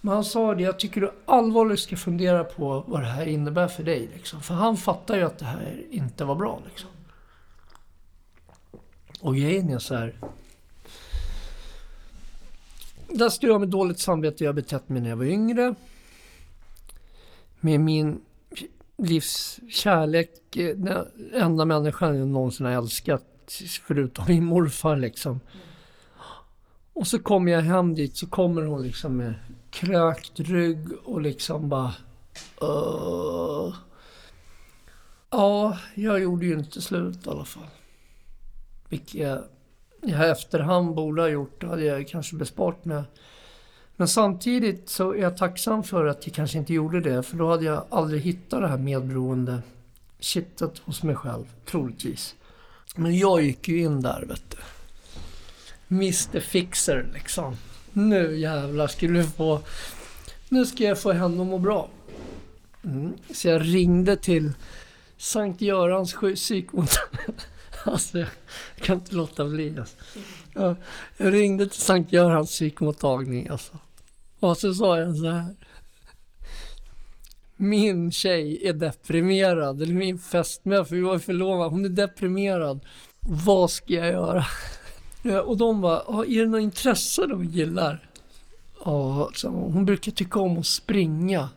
[0.00, 3.68] Men han sa det, jag tycker du allvarligt ska fundera på vad det här innebär
[3.68, 4.10] för dig.
[4.14, 4.42] Liksom.
[4.42, 6.62] För han fattar ju att det här inte var bra.
[6.68, 6.90] Liksom.
[9.20, 10.14] Och grejen är så här.
[13.08, 14.44] Där står jag med dåligt samvete.
[14.44, 15.74] Jag betett mig när jag var yngre.
[17.60, 18.20] Med min
[18.96, 20.30] livs kärlek.
[20.52, 23.24] Den eh, enda människan jag någonsin har älskat.
[23.86, 25.40] Förutom min morfar liksom.
[26.92, 29.34] Och så kommer jag hem dit så kommer hon liksom med
[29.70, 31.94] krökt rygg och liksom bara...
[32.62, 33.74] Uh.
[35.30, 37.68] Ja, jag gjorde ju inte slut i alla fall.
[38.88, 39.42] Vilket jag
[40.02, 41.60] i efterhand borde ha gjort.
[41.60, 43.02] Det hade jag kanske besparat mig.
[43.96, 47.22] Men samtidigt så är jag tacksam för att jag kanske inte gjorde det.
[47.22, 49.62] För då hade jag aldrig hittat det här medberoende
[50.18, 52.34] kittet hos mig själv, troligtvis.
[52.96, 54.56] Men jag gick ju in där, vet du.
[55.96, 57.56] Mr Fixer liksom.
[58.08, 59.60] Nu jävlar ska du få...
[60.48, 61.88] Nu ska jag få henne att må bra.
[62.84, 63.12] Mm.
[63.34, 64.52] Så jag ringde till
[65.16, 67.36] Sankt Görans psykmottagning.
[67.84, 68.28] Alltså, jag
[68.80, 69.78] kan inte låta bli.
[69.78, 69.96] Alltså.
[70.54, 70.76] Jag,
[71.16, 73.48] jag ringde till Sankt Görans psykmottagning.
[73.48, 73.78] Alltså.
[74.40, 75.54] Och så sa jag så här.
[77.56, 79.82] Min tjej är deprimerad.
[79.82, 81.70] Eller min fästmö, för vi var förlovade.
[81.70, 82.80] Hon är deprimerad.
[83.20, 84.44] Vad ska jag göra?
[85.44, 88.10] Och de bara, är det något intresse de gillar?
[88.84, 91.48] Ja, hon brukar tycka om att springa.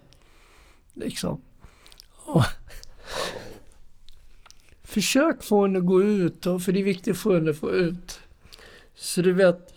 [0.93, 1.41] Liksom.
[2.25, 2.43] Och
[4.83, 7.71] Försök få henne att gå ut, för det är viktigt att få henne att få
[7.71, 8.19] ut.
[8.95, 9.73] Så du vet,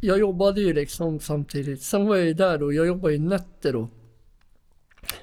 [0.00, 1.82] jag jobbade ju liksom samtidigt.
[1.82, 3.88] Sen var jag ju där då, jag jobbade ju nätter då.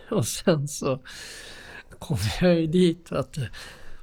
[0.09, 0.99] Och sen så
[1.99, 3.37] kom jag ju dit Att.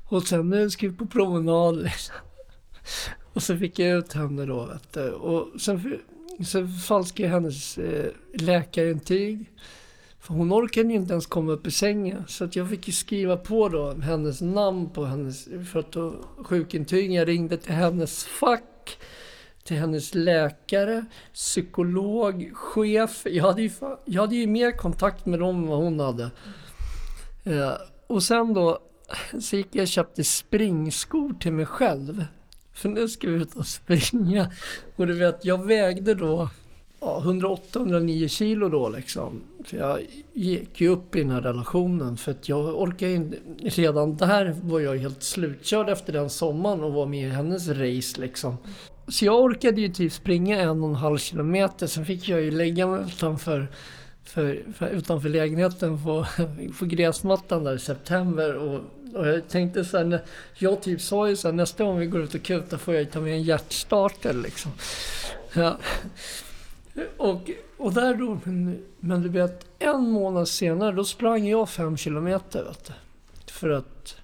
[0.05, 2.15] Och sen nu jag vi på promenad liksom.
[3.35, 5.11] Och så fick jag ut henne då vet du.
[5.11, 5.99] Och sen,
[6.47, 9.51] sen falskade jag hennes eh, läkarintyg.
[10.21, 12.25] För hon orkade ju inte ens komma upp i sängen.
[12.27, 16.15] Så att jag fick ju skriva på då hennes namn på hennes för att då,
[16.37, 17.13] sjukintyg.
[17.13, 18.99] Jag ringde till hennes fack,
[19.65, 23.27] till hennes läkare, psykolog, chef.
[23.31, 23.71] Jag hade ju,
[24.05, 26.31] jag hade ju mer kontakt med dem än vad hon hade.
[27.45, 27.73] Eh,
[28.07, 28.79] och sen då
[29.41, 32.25] så gick jag och köpte springskor till mig själv.
[32.75, 34.51] För nu ska vi ut och springa.
[34.97, 36.49] Och du vet, jag vägde då
[37.05, 39.43] ja, 108-109 kilo då liksom.
[39.65, 40.01] För jag
[40.33, 43.37] gick ju upp i den här relationen för att jag orkar inte...
[43.63, 48.21] Redan där var jag helt slutkörd efter den sommaren och var med i hennes race
[48.21, 48.57] liksom.
[49.09, 51.87] Så jag orkade ju typ springa en och en halv kilometer.
[51.87, 53.69] Sen fick jag ju lägga mig utanför,
[54.25, 56.27] för, för, utanför lägenheten på,
[56.79, 58.55] på gräsmattan där i september.
[58.55, 58.81] Och,
[59.15, 60.19] och jag tänkte sen,
[60.55, 63.21] jag typ sa ju sen nästa gång vi går ut och kutar får jag ta
[63.21, 64.73] med en hjärtstarter liksom.
[65.55, 65.79] Ja.
[67.17, 71.97] Och, och där då, men, men du vet, en månad senare då sprang jag fem
[71.97, 72.65] kilometer.
[72.65, 72.93] Vet
[73.47, 74.17] du, för att...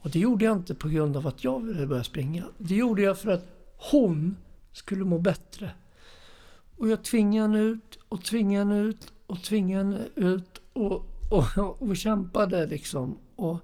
[0.00, 2.44] Och det gjorde jag inte på grund av att jag ville börja springa.
[2.58, 3.44] Det gjorde jag för att
[3.76, 4.36] hon
[4.72, 5.70] skulle må bättre.
[6.76, 11.82] Och jag tvingade henne ut och tvingade henne ut och tvingade henne ut och, och,
[11.82, 13.18] och kämpade liksom.
[13.36, 13.58] Och,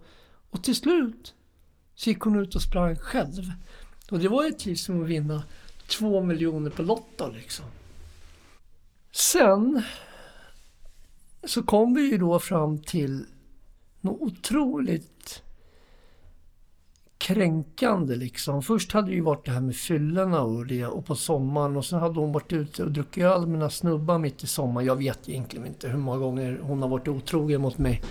[0.50, 1.34] och till slut
[1.94, 3.52] så gick hon ut och sprang själv.
[4.10, 5.42] Och det var ju typ som att vinna
[5.88, 7.64] två miljoner på Lotto liksom.
[9.12, 9.82] Sen
[11.44, 13.24] så kom vi ju då fram till
[14.00, 15.42] något otroligt
[17.18, 18.62] kränkande liksom.
[18.62, 21.84] Först hade det ju varit det här med fyllorna och det och på sommaren och
[21.84, 24.86] sen hade hon varit ute och druckit öl med några snubbar mitt i sommaren.
[24.86, 28.02] Jag vet egentligen inte hur många gånger hon har varit otrogen mot mig.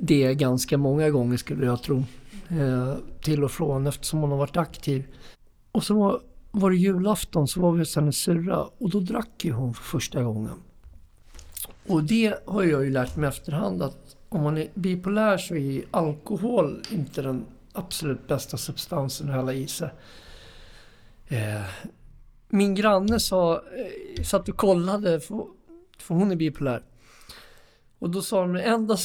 [0.00, 2.04] Det ganska många gånger skulle jag tro.
[2.48, 5.04] Eh, till och från eftersom hon har varit aktiv.
[5.72, 9.44] Och så var var det julafton så var vi hos hennes syrra och då drack
[9.44, 10.54] ju hon för första gången.
[11.86, 15.82] Och det har jag ju lärt mig efterhand att om man är bipolär så är
[15.90, 19.90] alkohol inte den absolut bästa substansen att hälla i sig.
[21.28, 21.62] Eh,
[22.48, 25.46] min granne sa, eh, satt och kollade, för,
[25.98, 26.82] för hon är bipolär.
[27.98, 28.96] Och då sa de det enda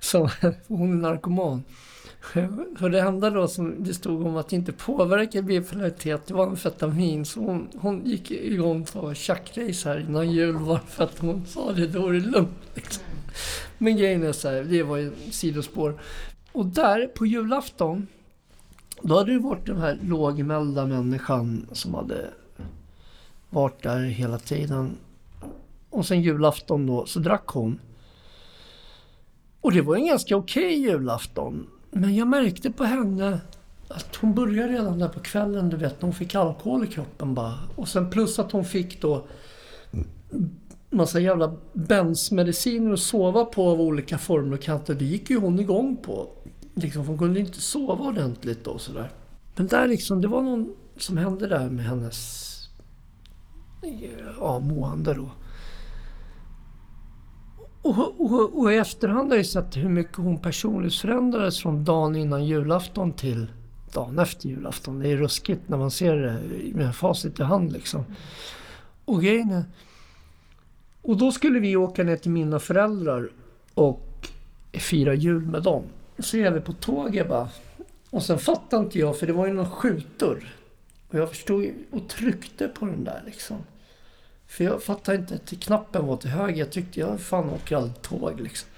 [0.00, 0.28] som,
[0.66, 1.62] hon är narkoman.
[2.78, 6.46] För det enda då som det stod om att det inte påverka bipolaritet, det var
[6.46, 7.24] amfetamin.
[7.24, 11.72] Så hon, hon gick igång på tjackrace här innan jul bara för att hon sa
[11.72, 12.58] det, då är det lugnt.
[12.74, 13.04] Liksom.
[13.78, 16.00] Men grejen är så här, det var ju sidospår.
[16.52, 18.06] Och där på julafton,
[19.02, 22.30] Då hade det varit den här lågmälda människan som hade
[23.50, 24.96] varit där hela tiden.
[25.94, 27.80] Och sen julafton då så drack hon.
[29.60, 31.66] Och det var en ganska okej okay julafton.
[31.90, 33.40] Men jag märkte på henne
[33.88, 37.58] att hon började redan där på kvällen, du vet, hon fick alkohol i kroppen bara.
[37.76, 39.24] Och sen plus att hon fick då
[40.90, 44.94] massa jävla bensmediciner att sova på av olika former och kanter.
[44.94, 46.28] Det gick ju hon igång på.
[46.74, 49.10] Liksom, hon kunde inte sova ordentligt och sådär.
[49.56, 52.50] Men där liksom, det var någon som hände där med hennes
[54.40, 55.30] ja, mående då.
[57.84, 62.16] Och, och, och, i efterhand har jag sett hur mycket hon personligt förändrades från dagen
[62.16, 63.46] innan julafton till
[63.92, 64.98] dagen efter julafton.
[64.98, 66.38] Det är ruskigt när man ser det
[66.74, 68.04] med facit i hand liksom.
[69.04, 69.64] Och grejen är,
[71.02, 73.30] Och då skulle vi åka ner till mina föräldrar
[73.74, 74.28] och
[74.72, 75.82] fira jul med dem.
[76.18, 77.48] Så är vi på tåget bara.
[78.10, 80.54] Och sen fattade inte jag, för det var ju någon skjutdörr.
[81.08, 83.56] Och jag förstod och tryckte på den där liksom.
[84.54, 86.58] För jag fattade inte att knappen var till höger.
[86.58, 88.68] Jag tyckte jag fan åker aldrig tåg liksom.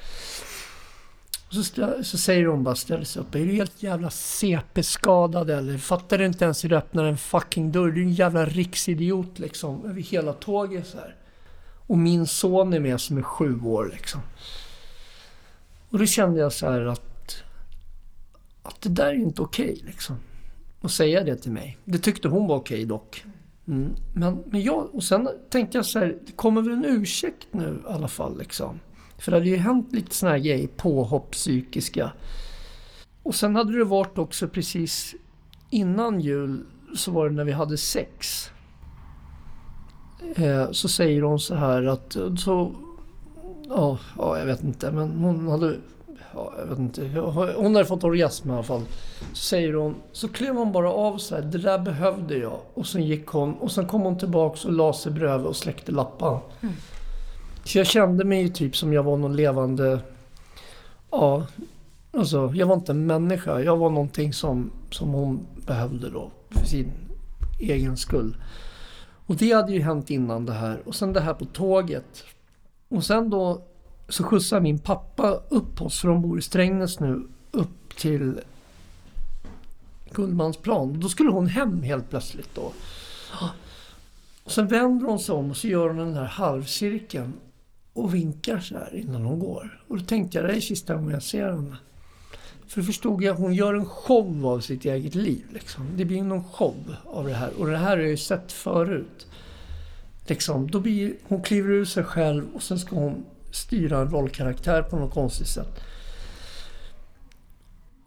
[1.48, 1.62] Så,
[2.02, 3.34] så säger hon bara, ställer sig upp.
[3.34, 5.78] Är du helt jävla CP-skadad eller?
[5.78, 7.90] Fattar du inte ens hur du öppnar en fucking dörr?
[7.90, 9.84] Du är en jävla riksidiot liksom.
[9.84, 11.16] Över hela tåget så här.
[11.86, 14.20] Och min son är med som är sju år liksom.
[15.90, 17.42] Och då kände jag så här att,
[18.62, 20.16] att det där är inte okej okay, liksom.
[20.80, 21.78] Att säga det till mig.
[21.84, 23.24] Det tyckte hon var okej okay, dock.
[23.68, 23.94] Mm.
[24.14, 27.82] Men, men jag, och sen tänkte jag så här, det kommer väl en ursäkt nu
[27.88, 28.80] i alla fall liksom.
[29.18, 32.12] För det hade ju hänt lite såna här grejer, påhopp, psykiska.
[33.22, 35.14] Och sen hade det varit också precis
[35.70, 38.50] innan jul så var det när vi hade sex.
[40.36, 42.74] Eh, så säger hon så här att så,
[43.68, 45.76] ja, ja, jag vet inte, men hon hade
[46.58, 47.08] jag vet inte.
[47.56, 48.82] Hon hade fått orgasm i alla fall.
[49.32, 52.58] Så säger hon, så klev hon bara av så här, det där behövde jag.
[52.74, 55.92] Och sen gick hon och sen kom hon tillbaks och la sig bredvid och släckte
[55.92, 56.38] lappan.
[56.60, 56.74] Mm.
[57.64, 59.98] Så jag kände mig ju typ som jag var någon levande,
[61.10, 61.46] ja,
[62.12, 63.60] alltså jag var inte en människa.
[63.60, 66.90] Jag var någonting som, som hon behövde då för sin
[67.60, 68.36] egen skull.
[69.26, 70.82] Och det hade ju hänt innan det här.
[70.84, 72.24] Och sen det här på tåget.
[72.88, 73.65] Och sen då
[74.08, 78.40] så skjutsar min pappa upp oss, för de bor i Strängnäs nu, upp till
[80.12, 81.00] Gullmansplan.
[81.00, 82.72] Då skulle hon hem helt plötsligt då.
[84.44, 87.32] Och sen vänder hon sig om och så gör hon den här halvcirkeln
[87.92, 89.82] och vinkar så här innan hon går.
[89.88, 91.76] Och då tänkte jag, det är sista gången jag ser henne.
[92.66, 95.44] För då förstod jag att hon gör en show av sitt eget liv.
[95.52, 95.86] Liksom.
[95.96, 97.50] Det blir någon show av det här.
[97.58, 99.26] Och det här har jag ju sett förut.
[100.26, 104.82] Liksom, då blir, hon kliver ur sig själv och sen ska hon styra en rollkaraktär
[104.82, 105.80] på något konstigt sätt.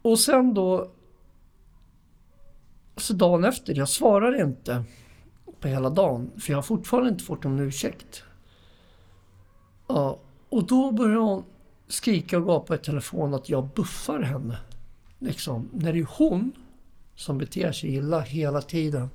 [0.02, 0.92] Och sen då...
[2.98, 4.84] Så dagen efter, jag svarar inte
[5.60, 6.32] på hela dagen.
[6.40, 8.24] För jag har fortfarande inte fått någon ursäkt.
[9.88, 11.44] Ja, och då börjar hon
[11.88, 14.58] skrika och gapa i telefon att jag buffar henne.
[15.20, 16.52] Liksom, när det är hon
[17.16, 19.10] som beter sig illa hela tiden.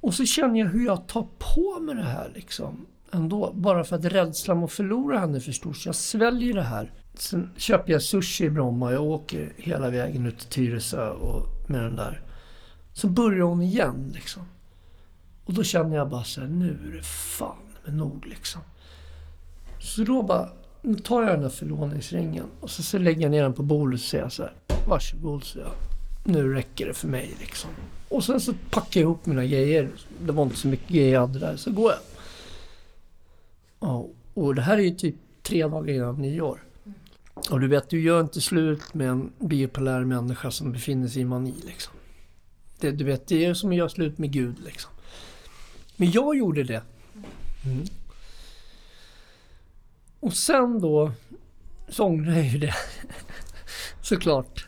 [0.00, 3.52] Och så känner jag hur jag tar på mig det här liksom ändå.
[3.54, 5.72] Bara för att rädslan att förlora henne är för stor.
[5.72, 6.92] Så jag sväljer det här.
[7.14, 8.92] Sen köper jag sushi i Bromma.
[8.92, 12.22] Jag åker hela vägen ut till Tyresö och med den där.
[12.92, 14.42] Så börjar hon igen liksom.
[15.44, 18.60] Och då känner jag bara så här, nu är det fan med nog liksom.
[19.80, 20.48] Så då bara,
[20.82, 24.00] nu tar jag den där förlåningsringen och så, så lägger jag ner den på bordet
[24.00, 24.52] och säger så här,
[24.88, 25.72] varsågod så jag.
[26.24, 27.70] Nu räcker det för mig liksom.
[28.08, 29.88] Och sen så packar jag ihop mina grejer.
[30.26, 31.56] Det var inte så mycket grejer jag hade där.
[31.56, 32.00] Så går jag.
[33.82, 36.64] Ja, och det här är ju typ tre dagar innan nyår.
[37.50, 41.24] Och du vet, du gör inte slut med en bipolär människa som befinner sig i
[41.24, 41.92] mani liksom.
[42.80, 44.90] Det, du vet, det är som att göra slut med Gud liksom.
[45.96, 46.82] Men jag gjorde det.
[47.64, 47.84] Mm.
[50.20, 51.12] Och sen då
[51.88, 52.74] så ångrar jag ju det.
[54.02, 54.66] Såklart.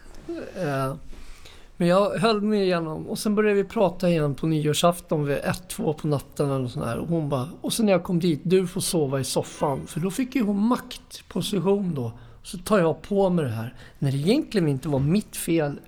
[1.84, 5.68] Men jag höll mig igenom och sen började vi prata igen på nyårsafton vid ett,
[5.68, 6.98] två på natten eller sån här.
[6.98, 9.86] Och hon bara, och sen när jag kom dit, du får sova i soffan.
[9.86, 12.12] För då fick ju hon maktposition då.
[12.42, 13.74] Så tar jag på mig det här.
[13.98, 15.80] När det egentligen inte var mitt fel.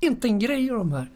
[0.00, 1.10] Inte en grej av de här.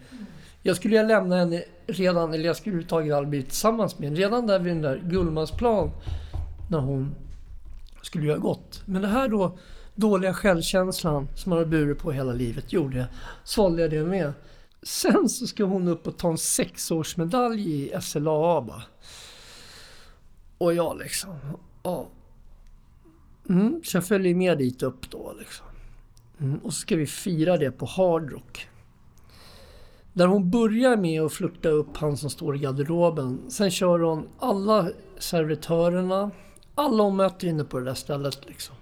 [0.62, 4.20] Jag skulle ju lämna henne redan, eller jag skulle överhuvudtaget aldrig bli tillsammans med henne.
[4.20, 5.90] Redan där vid den där Gullmansplan.
[6.70, 7.14] När hon
[8.02, 8.82] skulle ju ha gått.
[8.84, 9.58] Men det här då
[9.94, 13.06] dåliga självkänslan som man har burit på hela livet gjorde jag.
[13.44, 14.32] Svalde jag det med.
[14.82, 18.82] Sen så ska hon upp och ta en sexårsmedalj i SLAA bara.
[20.58, 21.34] Och jag liksom,
[21.82, 22.08] ja.
[23.48, 25.66] Mm, så jag följer med dit upp då liksom.
[26.40, 28.68] Mm, och så ska vi fira det på Hard Rock.
[30.12, 33.40] Där hon börjar med att flirta upp han som står i garderoben.
[33.48, 36.30] Sen kör hon alla servitörerna,
[36.74, 38.76] alla hon möter inne på det där stället liksom.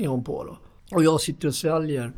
[0.00, 0.58] Är hon på då.
[0.96, 2.12] Och jag sitter och sväljer.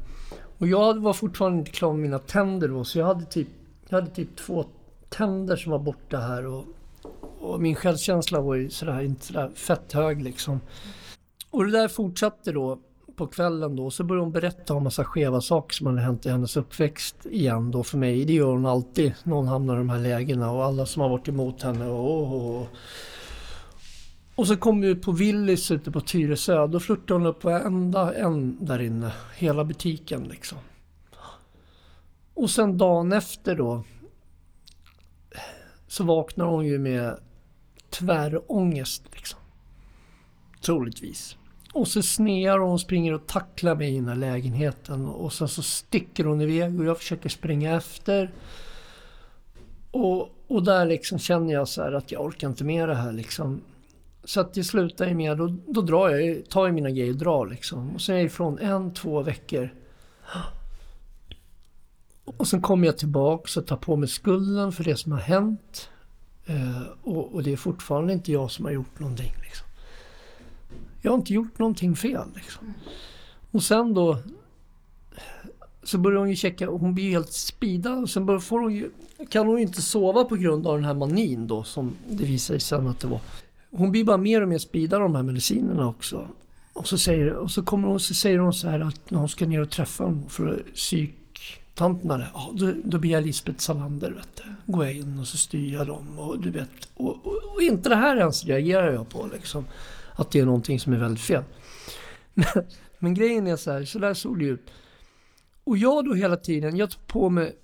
[0.59, 3.49] Och jag var fortfarande inte klar med mina tänder då, så jag hade typ,
[3.89, 4.65] jag hade typ två
[5.09, 6.47] tänder som var borta här.
[6.47, 6.65] Och,
[7.41, 10.61] och min självkänsla var ju sådär, inte sådär fett hög liksom.
[11.51, 12.79] Och det där fortsatte då
[13.17, 13.91] på kvällen då.
[13.91, 17.71] Så började hon berätta om massa skeva saker som hade hänt i hennes uppväxt igen
[17.71, 18.25] då för mig.
[18.25, 21.09] Det gör hon alltid när hon hamnar i de här lägena och alla som har
[21.09, 21.89] varit emot henne.
[21.89, 22.67] Och, och, och
[24.35, 26.67] och så kom vi ut på Willys ute på Tyresö.
[26.67, 29.13] Då flörtade hon upp varenda en där inne.
[29.37, 30.59] Hela butiken liksom.
[32.35, 33.85] Och sen dagen efter då
[35.87, 37.19] så vaknar hon ju med
[37.91, 39.39] tvärångest liksom.
[40.61, 41.37] Troligtvis.
[41.73, 45.07] Och så snear hon och springer och tacklar mig i den här lägenheten.
[45.07, 48.33] Och sen så sticker hon iväg och jag försöker springa efter.
[49.91, 53.61] Och, och där liksom känner jag så att jag orkar inte med det här liksom.
[54.25, 57.19] Så att det slutar ju med, då, då drar jag, tar jag mina grejer och
[57.19, 57.95] drar liksom.
[57.95, 59.75] Och sen är jag ifrån en, två veckor.
[62.25, 65.89] Och sen kommer jag tillbaka och tar på mig skulden för det som har hänt.
[66.47, 69.33] Eh, och, och, det är fortfarande inte jag som har gjort någonting.
[69.43, 69.67] Liksom.
[71.03, 72.29] Jag har inte gjort någonting fel.
[72.35, 72.75] Liksom.
[73.51, 74.19] Och sen då
[75.83, 77.99] så börjar hon ju checka och hon blir helt speedad.
[77.99, 78.91] Och sen börjar, får hon ju,
[79.31, 82.55] kan hon ju inte sova på grund av den här manin då som det visar
[82.55, 83.21] sig sen att det var.
[83.73, 86.29] Hon blir bara mer och mer speedad av de här medicinerna också.
[86.73, 89.29] Och så, säger, och så, kommer hon, så säger hon så här att när hon
[89.29, 92.31] ska ner och träffa honom för psyktanterna där.
[92.35, 94.11] Ja, då, då blir jag Lisbeth Salander.
[94.11, 94.73] Vet du.
[94.73, 96.19] Går jag in och så styr jag dem.
[96.19, 99.65] Och, du vet, och, och, och inte det här ens reagerar jag på liksom
[100.15, 101.45] att det är någonting som är väldigt fel.
[102.35, 102.47] Men,
[102.99, 104.71] men grejen är så här, så där såg det ut.
[105.65, 107.57] Och jag då hela tiden, jag tog på mig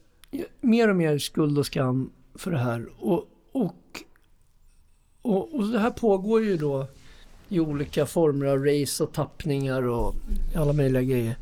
[0.60, 2.88] mer och mer skuld och skam för det här.
[2.98, 4.02] Och, och,
[5.28, 6.86] och, och det här pågår ju då
[7.48, 10.14] i olika former av race och tappningar och
[10.56, 11.36] alla möjliga grejer.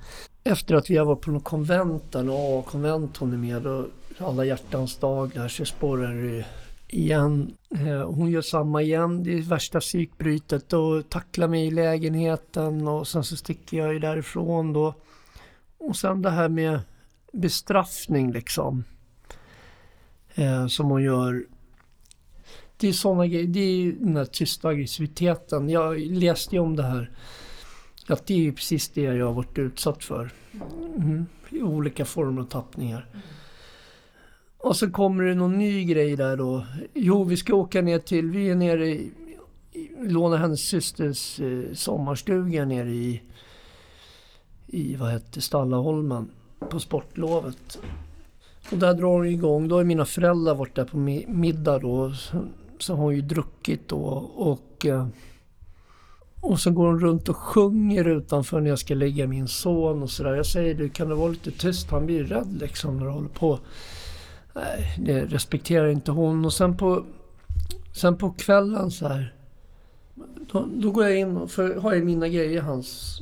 [0.44, 3.86] Efter att vi har varit på något konvent där, något A-konvent hon är med och
[4.18, 6.44] alla hjärtans dag där så spårar det
[6.88, 7.54] igen.
[7.70, 13.08] Eh, hon gör samma igen, det är värsta psykbrytet och tacklar mig i lägenheten och
[13.08, 14.94] sen så sticker jag ju därifrån då.
[15.78, 16.80] Och sen det här med
[17.32, 18.84] bestraffning liksom.
[20.34, 21.44] Eh, som hon gör.
[22.76, 25.68] Det är sådana grejer, det är den här tysta aggressiviteten.
[25.68, 27.10] Jag läste ju om det här.
[28.06, 30.30] Att det är precis det jag har varit utsatt för.
[30.96, 31.26] Mm.
[31.50, 33.06] I olika former av tappningar.
[34.58, 36.66] Och så kommer det någon ny grej där då.
[36.94, 39.12] Jo, vi ska åka ner till, vi är nere i,
[40.00, 43.22] lånar hennes systers eh, sommarstuga nere i,
[44.66, 46.30] i vad hette Stallaholmen
[46.70, 47.78] på sportlovet.
[48.70, 49.68] Och där drar hon igång.
[49.68, 52.12] Då har mina föräldrar varit där på middag då.
[52.78, 54.02] Så, har hon ju druckit då
[54.36, 55.06] och eh,
[56.40, 60.10] och så går hon runt och sjunger utanför när jag ska lägga min son och
[60.10, 60.34] sådär.
[60.34, 61.90] Jag säger du kan du vara lite tyst?
[61.90, 63.58] Han blir rädd liksom när du håller på.
[64.54, 66.44] Nej, det respekterar inte hon.
[66.44, 67.04] Och sen på,
[67.92, 69.34] sen på kvällen så här.
[70.52, 73.20] Då, då går jag in och för, har jag mina grejer i hans,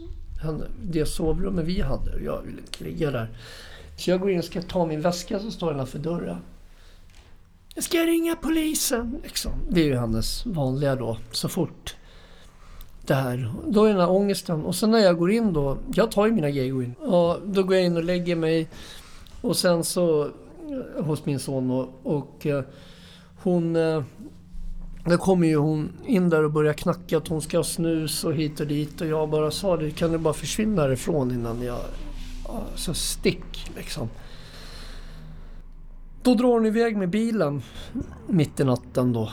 [0.83, 2.21] det sovrummet vi hade.
[2.25, 3.29] Jag vill inte ligga där.
[3.97, 6.39] Så jag går in och ska ta min väska som står innanför dörren.
[7.75, 9.21] Jag ska ringa polisen.
[9.23, 9.53] Liksom.
[9.71, 11.97] Det är ju hennes vanliga då, så fort
[13.07, 13.53] det här.
[13.67, 14.65] Då är den här ångesten.
[14.65, 16.95] Och sen när jag går in då, jag tar ju mina grejer och går in.
[16.95, 18.69] Och då går jag in och lägger mig.
[19.41, 22.47] Och sen så eh, hos min son och, och
[23.43, 23.77] hon...
[23.77, 24.03] Eh,
[25.07, 28.35] då kommer ju hon in där och börjar knacka att hon ska ha snus och
[28.35, 31.79] hit och dit och jag bara sa det, kan du bara försvinna härifrån innan jag...
[32.75, 34.09] Så stick liksom.
[36.25, 37.63] Då drar hon iväg med bilen
[38.27, 39.31] mitt i natten då.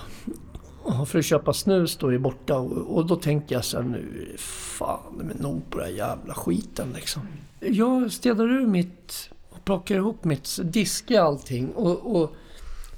[1.07, 4.35] För att köpa snus då är borta och, och då tänker jag så här nu,
[4.37, 7.21] fan men nog på den här jävla skiten liksom.
[7.59, 9.29] Jag städar ur mitt
[9.65, 12.35] plockar ihop mitt, diskar allting och, och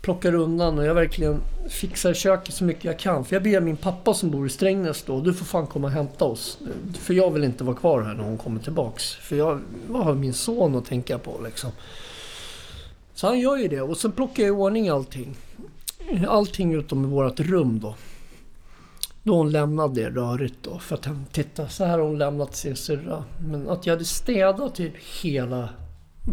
[0.01, 1.39] plockar undan och jag verkligen
[1.69, 3.25] fixar köket så mycket jag kan.
[3.25, 5.93] För jag ber min pappa som bor i Strängnäs då, du får fan komma och
[5.93, 6.59] hämta oss.
[6.99, 9.13] För jag vill inte vara kvar här när hon kommer tillbaks.
[9.13, 11.71] För jag, jag har min son att tänka på liksom.
[13.13, 15.35] Så han gör ju det och sen plockar jag i ordning allting.
[16.27, 17.95] Allting utom i vårt rum då.
[19.23, 20.79] Då hon lämnade det rörigt då.
[20.79, 23.23] För att titta, så här har hon lämnat sin syrra.
[23.47, 25.69] Men att jag hade städat typ hela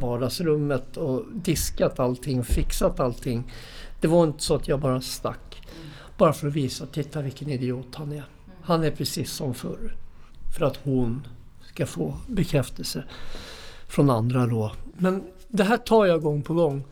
[0.00, 3.52] vardagsrummet och diskat allting, fixat allting.
[4.00, 5.68] Det var inte så att jag bara stack.
[6.16, 8.24] Bara för att visa, titta vilken idiot han är.
[8.62, 9.96] Han är precis som förr.
[10.56, 11.26] För att hon
[11.72, 13.04] ska få bekräftelse
[13.88, 14.72] från andra då.
[14.98, 16.84] Men det här tar jag gång på gång.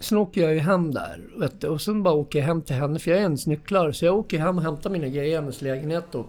[0.00, 1.24] sen åker jag ju hem där.
[1.36, 3.92] Vet du, och sen bara åker jag hem till henne, för jag är hennes nycklar.
[3.92, 6.14] Så jag åker hem och hämtar mina grejer i hennes lägenhet.
[6.14, 6.26] Och,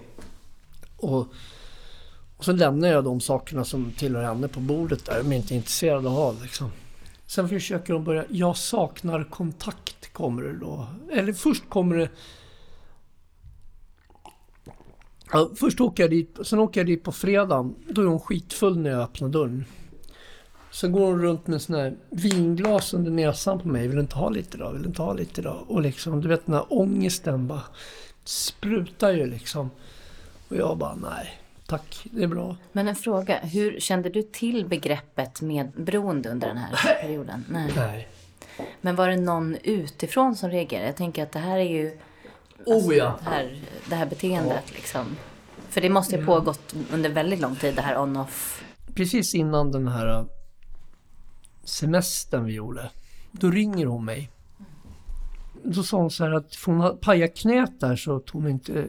[0.98, 1.28] och,
[2.38, 5.24] och sen lämnar jag de sakerna som tillhör henne på bordet där.
[5.24, 6.72] De är inte intresserade av liksom.
[7.26, 10.88] Sen försöker de börja, jag saknar kontakt kommer det då.
[11.12, 12.10] Eller först kommer det
[15.32, 17.76] Ja, först åker jag dit, sen åker jag dit på fredagen.
[17.90, 19.66] Då är hon skitfull när jag öppnar dörren.
[20.80, 23.88] Sen går hon runt med sån här vinglas under näsan på mig.
[23.88, 24.72] Vill du inte ha lite då?
[24.72, 25.66] Vill du inte ha lite då?
[25.68, 27.62] Och liksom, du vet den här ångesten bara
[28.24, 29.70] sprutar ju liksom.
[30.48, 32.56] Och jag bara, nej, tack, det är bra.
[32.72, 37.46] Men en fråga, hur kände du till begreppet medberoende under den här perioden?
[37.50, 37.74] Nej.
[37.76, 38.08] Nej.
[38.82, 40.88] Men var det någon utifrån som reagerade?
[40.88, 41.98] Jag tänker att det här är ju
[42.66, 43.20] Oh ja.
[43.24, 43.60] det här,
[43.90, 45.06] det här beteendet liksom.
[45.70, 48.64] För det måste ju pågått under väldigt lång tid, det här on-off.
[48.96, 50.26] Precis innan den här
[51.68, 52.92] semestern vi gjorde.
[53.32, 54.30] Då ringer hon mig.
[55.64, 58.48] Då sa hon så här att för hon hade pajat knät där så att hon
[58.48, 58.88] inte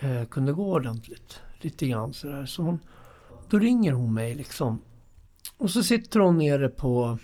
[0.00, 1.40] eh, kunde gå ordentligt.
[1.60, 2.46] Lite grann sådär.
[2.46, 2.78] Så hon,
[3.48, 4.80] då ringer hon mig liksom.
[5.56, 7.18] Och så sitter hon nere på...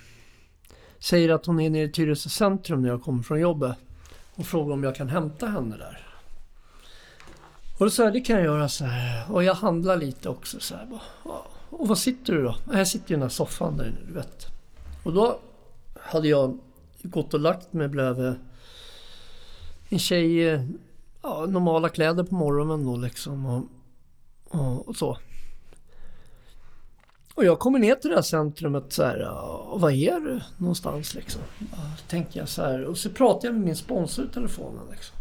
[0.99, 3.76] Säger att hon är nere i Tyresö centrum när jag kommer från jobbet.
[4.35, 6.07] Och frågar om jag kan hämta henne där.
[7.78, 9.32] Och då sa jag, det kan jag göra så här.
[9.32, 10.87] Och jag handlar lite också så här.
[10.87, 11.01] bara,
[11.70, 12.57] Och var sitter du då?
[12.72, 14.54] Jag sitter i den här soffan där du vet.
[15.05, 15.39] Och då
[16.01, 16.59] hade jag
[17.03, 18.35] gått och lagt mig bredvid
[19.89, 20.69] en tjej i
[21.23, 23.47] ja, normala kläder på morgonen då liksom.
[23.47, 23.65] Och,
[24.61, 25.19] och, och så.
[27.35, 29.29] Och jag kommer ner till det här centrumet så här.
[29.73, 31.43] och Vad är du någonstans liksom?
[31.59, 31.79] Ja,
[32.09, 32.85] tänker jag så här.
[32.85, 35.17] Och så pratar jag med min sponsor i telefonen liksom.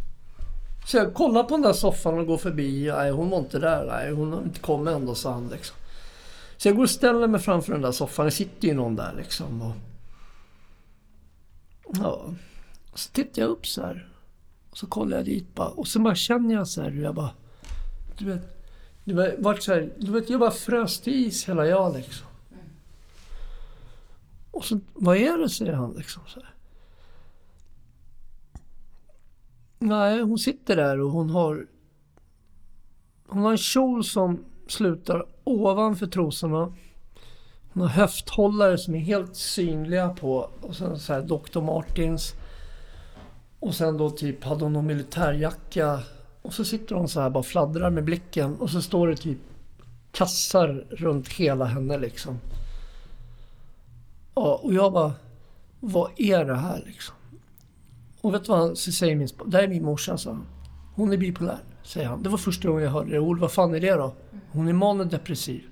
[0.87, 2.91] Så jag kollar på den där soffan och går förbi.
[2.95, 3.85] Nej, hon var inte där.
[3.85, 5.75] Nej, hon har inte kommit ändå, sa han liksom.
[6.57, 8.25] Så jag går och ställer mig framför den där soffan.
[8.25, 9.61] Det sitter ju någon där liksom.
[9.61, 9.75] Och,
[11.83, 12.33] ja.
[12.93, 14.09] Så tittar jag upp så här.
[14.69, 15.69] Och så kollar jag dit bara.
[15.69, 16.89] Och så bara känner jag så här.
[16.89, 17.31] hur Jag bara...
[18.17, 18.65] Du vet.
[19.03, 22.27] Det var, vart så här, du vet, jag bara frös till is hela jag liksom.
[24.51, 25.49] Och så, vad är det?
[25.49, 26.23] säger han liksom.
[26.27, 26.53] Så här.
[29.79, 31.67] Nej, hon sitter där och hon har...
[33.27, 36.73] Hon har en kjol som slutar ovanför trosorna.
[37.73, 40.49] Hon har höfthållare som är helt synliga på.
[40.61, 41.61] Och sen så här Dr.
[41.61, 42.33] Martins.
[43.59, 45.99] Och sen då typ hade hon någon militärjacka.
[46.41, 48.55] Och så sitter hon så här bara fladdrar med blicken.
[48.55, 49.37] Och så står det typ
[50.11, 52.39] kassar runt hela henne liksom.
[54.35, 55.13] Ja, och jag bara...
[55.79, 57.15] Vad är det här liksom?
[58.21, 60.45] Och vet du vad han säger min Det här är min morsa, sa han.
[60.95, 62.23] Hon är bipolär, säger han.
[62.23, 63.19] Det var första gången jag hörde det.
[63.19, 64.13] Ol, vad fan är det då?
[64.53, 65.63] Hon är manodepressiv.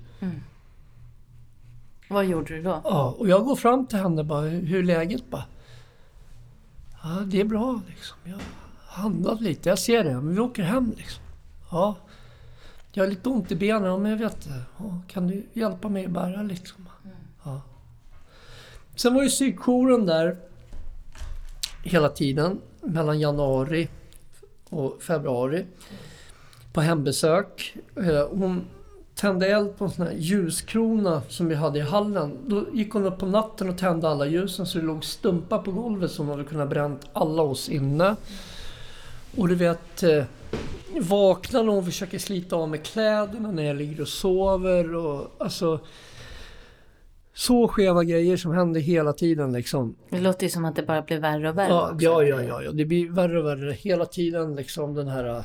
[2.09, 2.81] Vad gjorde du då?
[2.83, 5.29] Ja, och jag går fram till henne bara, hur är läget?
[5.29, 5.45] Bara,
[7.03, 8.17] ja, det är bra liksom.
[8.23, 10.13] Jag har handlat lite, jag ser det.
[10.13, 11.23] Men vi åker hem liksom.
[11.71, 11.95] Ja,
[12.93, 14.63] jag har lite ont i benen, men jag vet det.
[14.77, 16.89] Ja, kan du hjälpa mig att bära liksom?
[17.43, 17.61] Ja.
[18.95, 20.37] Sen var ju psykjouren där
[21.83, 23.89] hela tiden, mellan januari
[24.69, 25.65] och februari.
[26.73, 27.75] På hembesök.
[27.95, 28.65] Eh, hon
[29.15, 32.37] tände eld på en sån här ljuskrona som vi hade i hallen.
[32.47, 35.71] Då gick hon upp på natten och tände alla ljusen så det låg stumpar på
[35.71, 38.15] golvet som hade kunnat bränt alla oss inne.
[39.37, 40.23] Och du vet, eh,
[40.99, 45.79] vaknar när hon försöker slita av med kläderna när jag ligger och sover och alltså...
[47.33, 49.95] Så skeva grejer som händer hela tiden liksom.
[50.09, 52.61] Det låter ju som att det bara blir värre och värre Ja, ja, ja, ja,
[52.63, 52.71] ja.
[52.71, 55.43] Det blir värre och värre hela tiden liksom den här...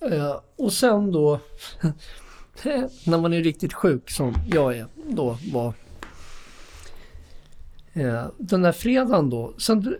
[0.00, 1.40] eh, och sen då...
[3.06, 5.72] när man är riktigt sjuk som jag är då var...
[7.92, 9.96] eh, den där fredagen då, sen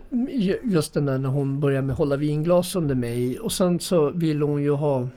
[0.63, 4.45] just den där när hon började med hålla vinglas under mig och sen så ville
[4.45, 5.07] hon ju ha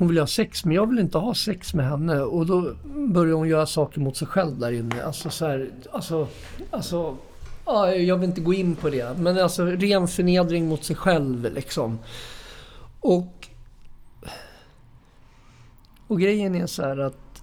[0.00, 2.74] hon vill ha sex men jag vill inte ha sex med henne och då
[3.08, 5.02] börjar hon göra saker mot sig själv där inne.
[5.04, 6.28] Alltså så här, alltså,
[6.70, 7.16] alltså
[7.64, 11.52] ja, jag vill inte gå in på det men alltså ren förnedring mot sig själv
[11.54, 11.98] liksom.
[13.00, 13.48] Och
[16.06, 17.42] och grejen är så här att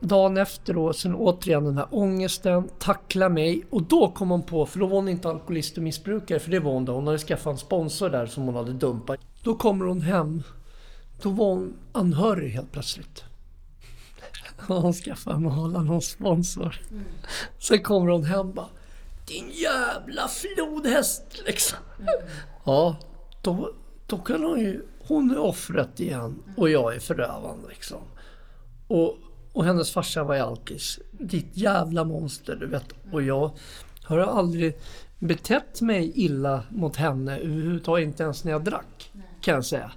[0.00, 4.66] dagen efter då, sen återigen den här ångesten, tackla mig och då kom hon på,
[4.66, 6.92] för då var hon inte alkoholist och missbrukare, för det var hon då.
[6.92, 9.20] Hon hade skaffat en sponsor där som hon hade dumpat.
[9.42, 10.42] Då kommer hon hem.
[11.22, 13.24] Då var hon anhörig helt plötsligt.
[14.68, 16.80] Hon skaffade en Arlan någon sponsor.
[17.58, 18.68] Sen kommer hon hem bara
[19.26, 21.78] Din jävla flodhäst liksom.
[22.64, 22.96] Ja,
[23.42, 23.72] då,
[24.06, 24.86] då kan hon ju...
[25.06, 27.98] Hon är offret igen och jag är förövaren liksom.
[28.86, 29.16] Och,
[29.52, 30.98] och hennes farsa var alkis.
[31.10, 32.94] Ditt jävla monster, du vet.
[33.12, 33.50] Och jag
[34.02, 34.78] har aldrig
[35.18, 39.12] betett mig illa mot henne överhuvudtaget, inte ens när jag drack.
[39.40, 39.92] Kan jag säga.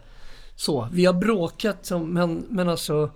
[0.55, 3.11] Så, vi har bråkat men, men alltså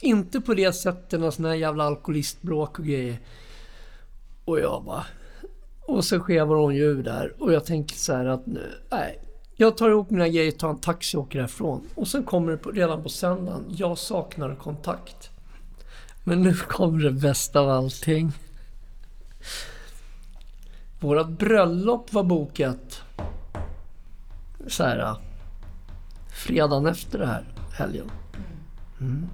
[0.00, 3.20] inte på det sättet, någon sån här jävla alkoholistbråk och grejer.
[4.44, 5.04] Och jag bara...
[5.86, 9.20] Och så skevar hon ju ur där och jag tänker så här att nu, nej.
[9.56, 11.88] Jag tar ihop mina grejer, tar en taxi och åker härifrån.
[11.94, 15.30] Och sen kommer det på, redan på söndagen, jag saknar kontakt.
[16.24, 18.32] Men nu kommer det bästa av allting.
[21.00, 23.02] Vårat bröllop var bokat
[24.66, 25.16] så här
[26.34, 28.10] fredagen efter det här helgen.
[29.00, 29.28] Mm.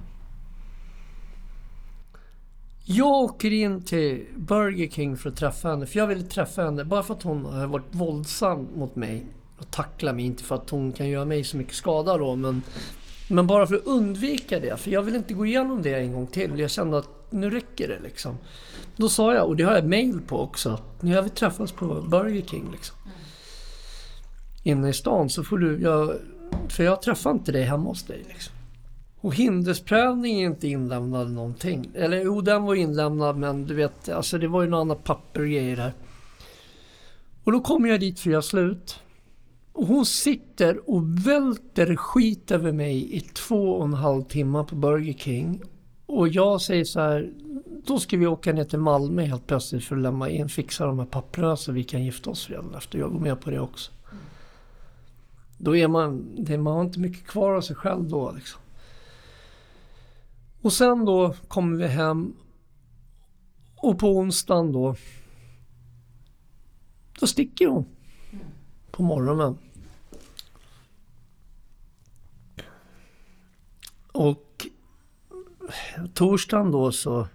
[2.83, 5.85] Jag åker in till Burger King för att träffa henne.
[5.85, 9.25] För jag ville träffa henne bara för att hon har varit våldsam mot mig.
[9.57, 10.25] Och tackla mig.
[10.25, 12.35] Inte för att hon kan göra mig så mycket skada då.
[12.35, 12.61] Men,
[13.29, 14.79] men bara för att undvika det.
[14.79, 16.59] För jag vill inte gå igenom det en gång till.
[16.59, 18.37] Jag kände att nu räcker det liksom.
[18.95, 20.79] Då sa jag, och det har jag mail på också.
[20.99, 22.97] Nu har vi träffats på Burger King liksom.
[24.63, 26.15] Inne i stan så får du, jag,
[26.69, 28.55] för jag träffar inte dig hemma hos dig liksom.
[29.21, 31.89] Och hindersprövning är inte inlämnad någonting.
[31.93, 35.41] Eller jo, den var inlämnad men du vet, alltså det var ju något annat papper
[35.41, 35.93] och grejer där.
[37.43, 38.99] Och då kommer jag dit för jag slut.
[39.73, 44.75] Och hon sitter och välter skit över mig i två och en halv timme på
[44.75, 45.61] Burger King.
[46.05, 47.33] Och jag säger så här,
[47.85, 50.99] då ska vi åka ner till Malmö helt plötsligt för att lämna in, fixa de
[50.99, 52.99] här papperna så vi kan gifta oss redan efter.
[52.99, 53.91] Jag går med på det också.
[55.63, 58.61] Då är man, det, man har inte mycket kvar av sig själv då liksom.
[60.61, 62.33] Och sen då kommer vi hem
[63.75, 64.95] och på onsdagen då
[67.19, 67.85] då sticker hon
[68.91, 69.57] på morgonen.
[74.11, 74.67] Och
[76.13, 77.27] torsdagen då så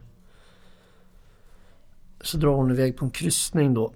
[2.21, 3.93] så drar hon iväg på en kryssning då.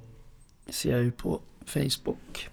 [0.66, 2.49] Det ser jag ju på Facebook.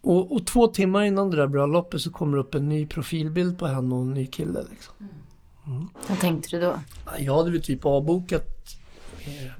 [0.00, 3.58] Och, och, två timmar innan det där bröllopet så kommer det upp en ny profilbild
[3.58, 4.64] på henne och en ny kille.
[4.70, 4.94] Liksom.
[5.66, 5.88] Mm.
[6.08, 6.80] Vad tänkte du då?
[7.18, 8.76] Jag hade väl typ avbokat
[9.20, 9.52] eh,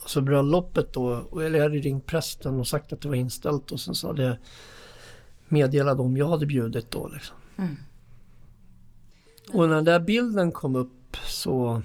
[0.00, 1.28] alltså bröllopet då.
[1.40, 4.22] Eller jag hade ringt prästen och sagt att det var inställt och sen så hade
[4.22, 4.36] jag
[5.48, 7.08] meddelat om jag hade bjudit då.
[7.08, 7.36] Liksom.
[7.56, 7.76] Mm.
[9.52, 11.82] Och när den där bilden kom upp så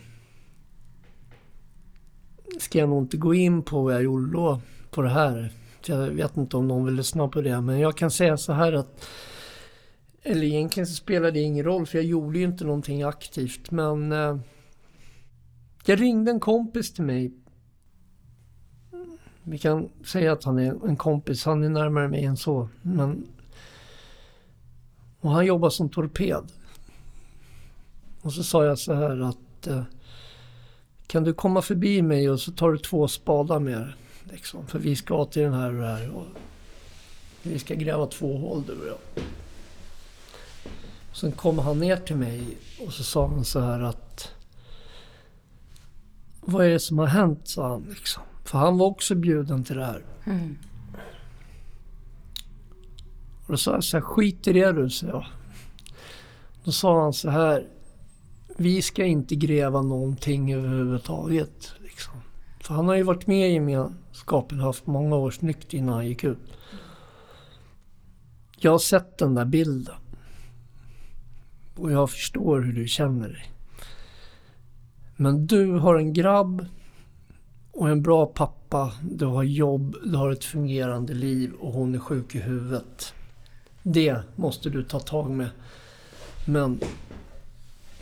[2.59, 5.53] ska jag nog inte gå in på vad jag gjorde då på det här.
[5.89, 8.73] Jag vet inte om någon vill lyssna på det men jag kan säga så här
[8.73, 9.05] att
[10.23, 14.11] eller egentligen så spelar det ingen roll för jag gjorde ju inte någonting aktivt men
[14.11, 14.38] eh,
[15.86, 17.32] jag ringde en kompis till mig.
[19.43, 22.69] Vi kan säga att han är en kompis, han är närmare mig än så.
[22.82, 23.27] Men,
[25.19, 26.43] och han jobbar som torped.
[28.21, 29.84] Och så sa jag så här att eh,
[31.07, 33.93] kan du komma förbi mig och så tar du två spadar med dig?
[34.32, 36.09] Liksom, för vi ska till den här och här.
[36.09, 36.25] Och
[37.43, 39.23] vi ska gräva två hål du och jag.
[41.13, 44.32] Sen kom han ner till mig och så sa han så här att
[46.41, 47.47] Vad är det som har hänt?
[47.47, 48.23] sa han liksom.
[48.43, 50.03] För han var också bjuden till det här.
[50.25, 50.57] Mm.
[53.45, 55.25] Och då sa jag så här, skit i det du, sa jag.
[56.63, 57.67] Då sa han så här,
[58.57, 61.73] vi ska inte gräva någonting överhuvudtaget.
[61.79, 62.13] Liksom.
[62.59, 66.07] För han har ju varit med i gemenskapen och haft många års nykt innan han
[66.07, 66.57] gick ut.
[68.57, 69.95] Jag har sett den där bilden.
[71.76, 73.51] Och jag förstår hur du känner dig.
[75.15, 76.65] Men du har en grabb
[77.72, 78.93] och en bra pappa.
[79.01, 83.13] Du har jobb, du har ett fungerande liv och hon är sjuk i huvudet.
[83.84, 85.49] Det måste du ta tag med.
[86.47, 86.80] Men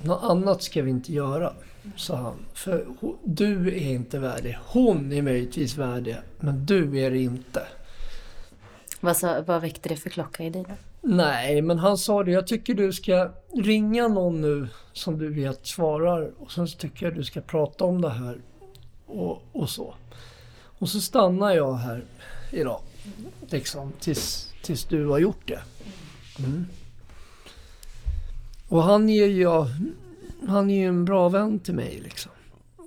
[0.03, 1.53] något annat ska vi inte göra,
[1.95, 2.45] sa han.
[2.53, 2.85] För
[3.23, 4.57] du är inte värdig.
[4.65, 7.67] Hon är möjligtvis värdig, men du är det inte.
[8.99, 10.73] Vad, sa, vad väckte det för klocka i dig då?
[11.01, 12.31] Nej, men han sa det.
[12.31, 16.31] Jag tycker du ska ringa någon nu som du vet svarar.
[16.37, 18.37] Och sen tycker jag du ska prata om det här.
[19.05, 19.93] Och, och så.
[20.79, 22.03] Och så stannar jag här
[22.51, 22.81] idag.
[23.49, 25.61] Liksom tills, tills du har gjort det.
[26.39, 26.65] Mm.
[28.69, 29.47] Och han är ju,
[30.47, 32.31] han är ju en bra vän till mig liksom.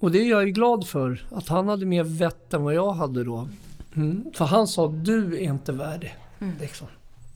[0.01, 1.26] Och det är jag ju glad för.
[1.30, 3.49] Att han hade mer vett än vad jag hade då.
[3.97, 4.24] Mm.
[4.35, 6.16] För han sa, du är inte värdig.
[6.41, 6.55] Mm.
[6.61, 6.87] Liksom.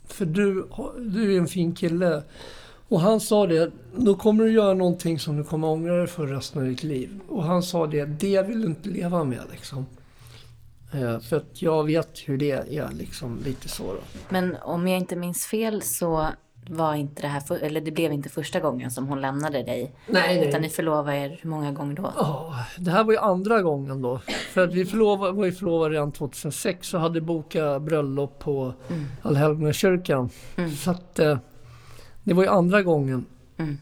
[0.07, 0.67] För du,
[0.99, 2.23] du är en fin kille.
[2.89, 6.27] Och han sa det, då kommer du göra någonting som du kommer ångra dig för
[6.27, 7.21] resten av ditt liv.
[7.29, 9.87] Och han sa det, det vill du inte leva med liksom.
[10.93, 14.01] Eh, för att jag vet hur det är liksom, lite så då.
[14.29, 16.27] Men om jag inte minns fel så
[16.69, 19.95] var inte det här, för, eller det blev inte första gången som hon lämnade dig.
[20.07, 20.49] Nej, nej.
[20.49, 22.13] Utan ni förlovade er hur många gånger då?
[22.17, 24.21] Ja, det här var ju andra gången då.
[24.53, 29.05] För att vi förlovade, var ju förlovade redan 2006 och hade bokat bröllop på Mm.
[29.23, 30.31] Allhelgonakyrkan.
[30.57, 30.71] Mm.
[30.71, 31.39] Så att eh,
[32.23, 33.25] det var ju andra gången.
[33.57, 33.79] Mm.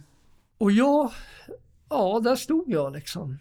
[0.59, 1.11] Och jag,
[1.91, 3.39] ja där stod jag liksom.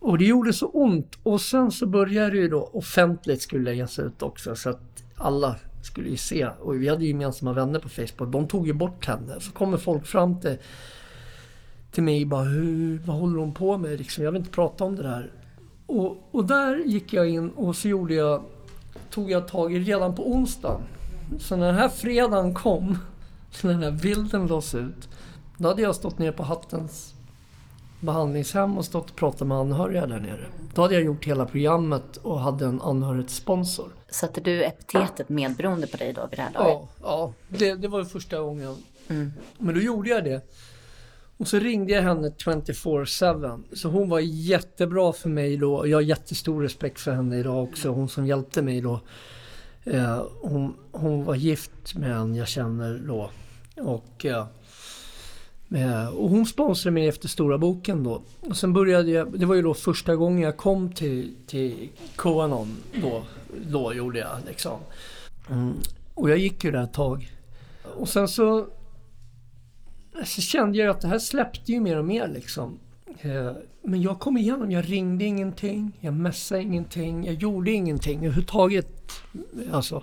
[0.00, 1.18] Och det gjorde så ont.
[1.22, 5.56] Och sen så började det ju då offentligt skulle läggas ut också så att alla
[5.82, 6.46] skulle ju se.
[6.46, 8.32] Och vi hade ju gemensamma vänner på Facebook.
[8.32, 9.40] De tog ju bort henne.
[9.40, 10.58] Så kommer folk fram till,
[11.90, 14.24] till mig och bara Hur, vad håller hon på med liksom?
[14.24, 15.32] Jag vill inte prata om det där.
[15.86, 18.42] Och, och där gick jag in och så gjorde jag,
[19.10, 20.80] tog jag tag i redan på onsdagen.
[21.38, 22.98] Så när den här fredagen kom,
[23.62, 25.08] när den här bilden lades ut.
[25.56, 27.14] Då hade jag stått nere på Hattens
[28.02, 30.46] behandlingshem och stått och pratat med anhöriga där nere.
[30.74, 33.88] Då hade jag gjort hela programmet och hade en anhörigsponsor.
[34.12, 36.72] Satte du epitetet medberoende på dig då vid det här laget?
[36.72, 38.76] Ja, ja det, det var ju första gången.
[39.08, 39.32] Mm.
[39.58, 40.42] Men då gjorde jag det.
[41.36, 43.62] Och så ringde jag henne 24-7.
[43.72, 45.86] Så hon var jättebra för mig då.
[45.86, 47.88] Jag har jättestor respekt för henne idag också.
[47.88, 49.00] Hon som hjälpte mig då.
[49.84, 53.30] Eh, hon, hon var gift med en jag känner då.
[53.76, 54.46] Och, eh,
[55.74, 58.22] eh, och hon sponsrade mig efter Stora Boken då.
[58.40, 62.76] Och sen började jag, det var ju då första gången jag kom till, till Qanon
[63.02, 63.22] då.
[63.70, 64.80] Då gjorde jag liksom.
[65.50, 65.74] Mm.
[66.14, 67.32] Och jag gick ju där ett tag.
[67.96, 68.66] Och sen så,
[70.24, 72.78] så kände jag att det här släppte ju mer och mer liksom.
[73.20, 79.12] Eh, men jag kom igenom, jag ringde ingenting, jag messade ingenting, jag gjorde ingenting överhuvudtaget.
[79.72, 80.02] Alltså,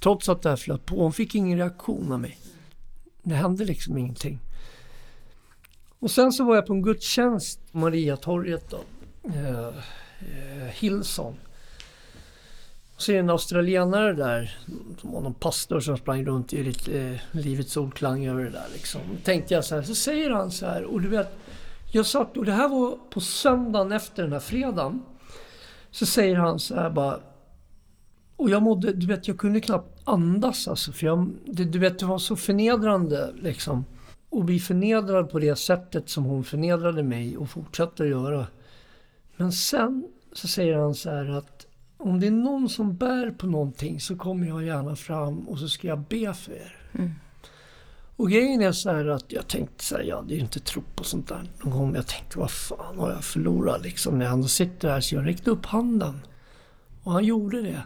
[0.00, 1.02] trots att det här flöt på.
[1.02, 2.38] Hon fick ingen reaktion av mig.
[3.22, 4.38] Det hände liksom ingenting.
[5.98, 8.80] Och sen så var jag på en gudstjänst på Mariatorget då.
[9.28, 11.36] Eh, eh, Hillsong.
[13.02, 14.58] Och så är det en australienare där,
[15.00, 18.66] som var någon pastor som sprang runt i lite, eh, livets ordklang över det där
[18.72, 19.00] liksom.
[19.24, 21.28] Tänkte jag så här, så säger han så här, och du vet,
[21.92, 25.02] jag satt, och det här var på söndagen efter den här fredagen.
[25.90, 27.20] Så säger han så här bara,
[28.36, 31.98] och jag mådde, du vet, jag kunde knappt andas alltså, för jag, det, du vet,
[31.98, 33.84] det var så förnedrande liksom.
[34.30, 38.46] Och bli förnedrad på det sättet som hon förnedrade mig och fortsatte att göra.
[39.36, 41.51] Men sen så säger han så här att
[42.02, 45.68] om det är någon som bär på någonting så kommer jag gärna fram och så
[45.68, 46.76] ska jag be för er.
[46.92, 47.10] Mm.
[48.16, 50.82] Och grejen är så här att jag tänkte så här, jag hade ju inte tro
[50.94, 51.94] på sånt där någon gång.
[51.94, 55.00] Jag tänkte, vad fan har jag förlorat liksom när jag ändå sitter här?
[55.00, 56.20] Så jag räckte upp handen.
[57.02, 57.82] Och han gjorde det.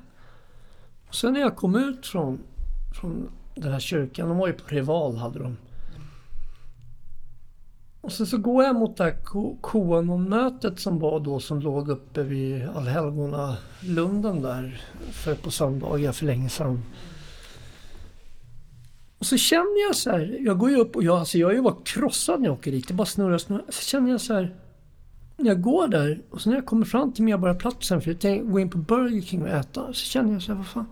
[1.08, 2.38] Och sen när jag kom ut från,
[3.00, 5.56] från den här kyrkan, de var ju på Rival hade de.
[8.06, 9.16] Och sen så går jag mot det här
[9.60, 14.80] Koanon-mötet som var då som låg uppe vid Allhelgona-lunden där
[15.12, 16.82] för på söndagar för länge sedan.
[19.18, 21.54] Och så känner jag så här, jag går ju upp och jag, alltså jag är
[21.54, 22.88] ju bara krossad när jag åker dit.
[22.88, 23.64] Det bara snurrar, och snurrar.
[23.68, 24.54] Så känner jag så här,
[25.36, 28.50] när jag går där och så när jag kommer fram till Medborgarplatsen för jag tänkte
[28.50, 29.86] gå in på Burger King och äta.
[29.86, 30.86] Så känner jag så här, vad fan.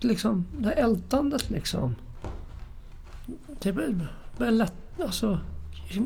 [0.00, 1.94] Liksom, det här ältandet liksom.
[3.62, 5.40] Det börjar, lätta alltså.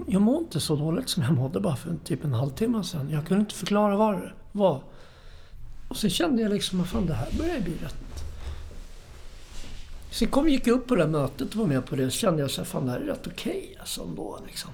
[0.06, 3.10] Jag mår inte så dåligt som jag mådde bara för typ en halvtimme sedan.
[3.10, 4.82] Jag kunde inte förklara vad det var.
[5.88, 8.04] Och så kände jag liksom, att fan det här börjar bli rätt
[10.14, 12.10] Sen kom, gick jag upp på det där mötet och var med på det.
[12.10, 14.70] Så kände jag att fan det här är rätt okej okay, alltså ändå liksom.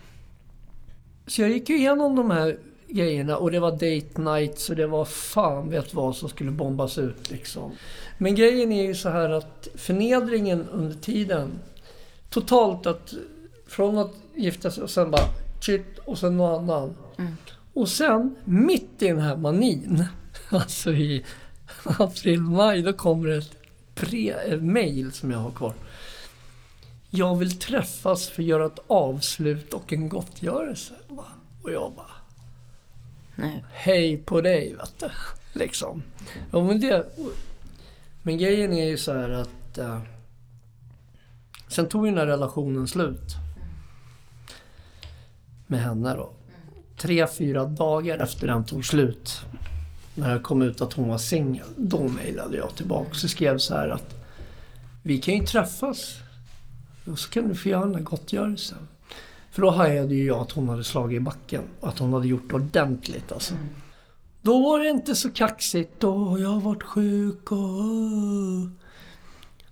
[1.26, 2.58] Så jag gick igenom de här
[2.88, 6.98] grejerna och det var date nights och det var fan vet vad som skulle bombas
[6.98, 7.72] ut liksom.
[8.18, 11.50] Men grejen är ju så här att förnedringen under tiden,
[12.30, 13.14] totalt att
[13.70, 15.28] från att gifta sig och sen bara
[15.60, 16.94] shit och sen någon annan.
[17.18, 17.36] Mm.
[17.74, 20.04] Och sen mitt i den här manin,
[20.48, 21.24] alltså i
[21.84, 23.28] april, maj, då kommer
[24.10, 25.74] det ett mail som jag har kvar.
[27.10, 30.94] Jag vill träffas för att göra ett avslut och en gottgörelse.
[31.62, 32.10] Och jag bara...
[33.34, 33.64] Nej.
[33.72, 35.10] Hej på dig, vet du.
[35.52, 36.02] Liksom.
[36.52, 37.06] Ja, men, det,
[38.22, 39.78] men grejen är ju så här att...
[39.78, 40.00] Uh,
[41.68, 43.36] sen tog ju den här relationen slut.
[45.70, 46.30] Med henne då.
[46.96, 49.40] Tre, fyra dagar efter den tog slut
[50.14, 53.74] när det kom ut att hon var singel, då mejlade jag tillbaka och skrev så
[53.74, 54.14] här att
[55.02, 56.16] vi kan ju träffas
[57.06, 58.78] och så kan du få göra den här gottgörelsen.
[59.50, 62.28] För då hajade ju jag att hon hade slagit i backen och att hon hade
[62.28, 63.54] gjort ordentligt alltså.
[63.54, 63.66] Mm.
[64.42, 67.58] Då var det inte så kaxigt och jag har varit sjuk och...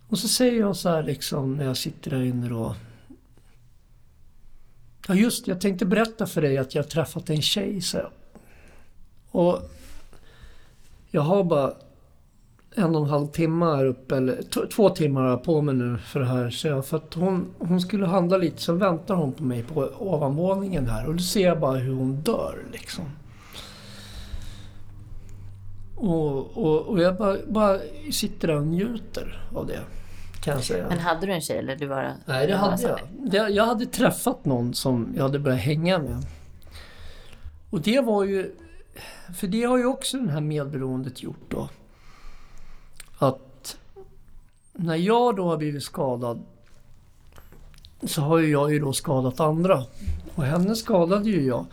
[0.09, 2.75] Och så säger jag så här liksom när jag sitter där inne då.
[5.09, 8.11] Ja just jag tänkte berätta för dig att jag har träffat en tjej, så jag.
[9.31, 9.71] Och
[11.11, 11.73] jag har bara
[12.75, 15.99] en och en halv timme här uppe, eller två timmar har jag på mig nu
[15.99, 16.51] för det här.
[16.51, 19.91] Så jag, för att hon, hon skulle handla lite, så väntar hon på mig på
[19.99, 23.05] ovanvåningen här och då ser jag bara hur hon dör liksom.
[25.97, 27.79] Och, och, och jag bara, bara
[28.13, 29.81] sitter där och njuter av det.
[30.49, 30.87] Kan jag säga.
[30.89, 32.13] Men hade du en tjej eller du bara...
[32.27, 32.99] Nej, det hade jag.
[33.11, 36.27] Det, jag hade träffat någon som jag hade börjat hänga med.
[37.71, 38.55] Och det var ju...
[39.37, 41.69] För det har ju också det här medberoendet gjort då.
[43.19, 43.77] Att
[44.73, 46.43] när jag då har blivit skadad
[48.03, 49.85] så har ju jag ju då skadat andra.
[50.35, 51.67] Och henne skadade ju jag.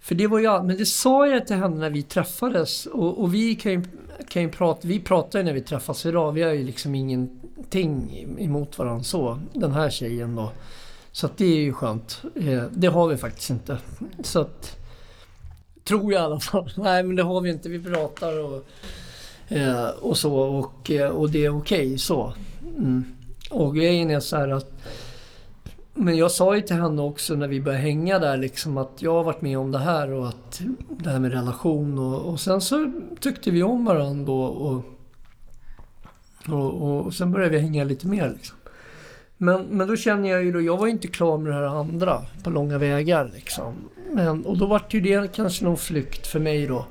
[0.00, 3.34] För det var ju, men det sa jag till henne när vi träffades och, och
[3.34, 3.82] vi kan ju,
[4.28, 6.94] kan ju prata, vi pratar ju när vi träffas idag, vi har ju liksom
[7.58, 10.50] ingenting emot varandra så, den här tjejen då.
[11.12, 12.22] Så att det är ju skönt.
[12.34, 13.78] Eh, det har vi faktiskt inte.
[14.22, 14.76] Så att,
[15.84, 16.70] tror jag i alla fall.
[16.76, 18.64] Nej men det har vi inte, vi pratar och,
[19.48, 22.32] eh, och så och, eh, och det är okej okay, så.
[22.78, 23.04] Mm.
[23.50, 24.72] Och grejen är så här att
[25.94, 29.12] men jag sa ju till henne också när vi började hänga där liksom att jag
[29.12, 32.60] har varit med om det här och att det här med relation och, och sen
[32.60, 34.97] så tyckte vi om varandra då och,
[36.52, 38.56] och, och sen började vi hänga lite mer liksom.
[39.36, 42.22] Men, men då känner jag ju då, jag var inte klar med det här andra
[42.44, 43.74] på långa vägar liksom.
[44.12, 46.86] Men, och då var det ju det kanske någon flykt för mig då.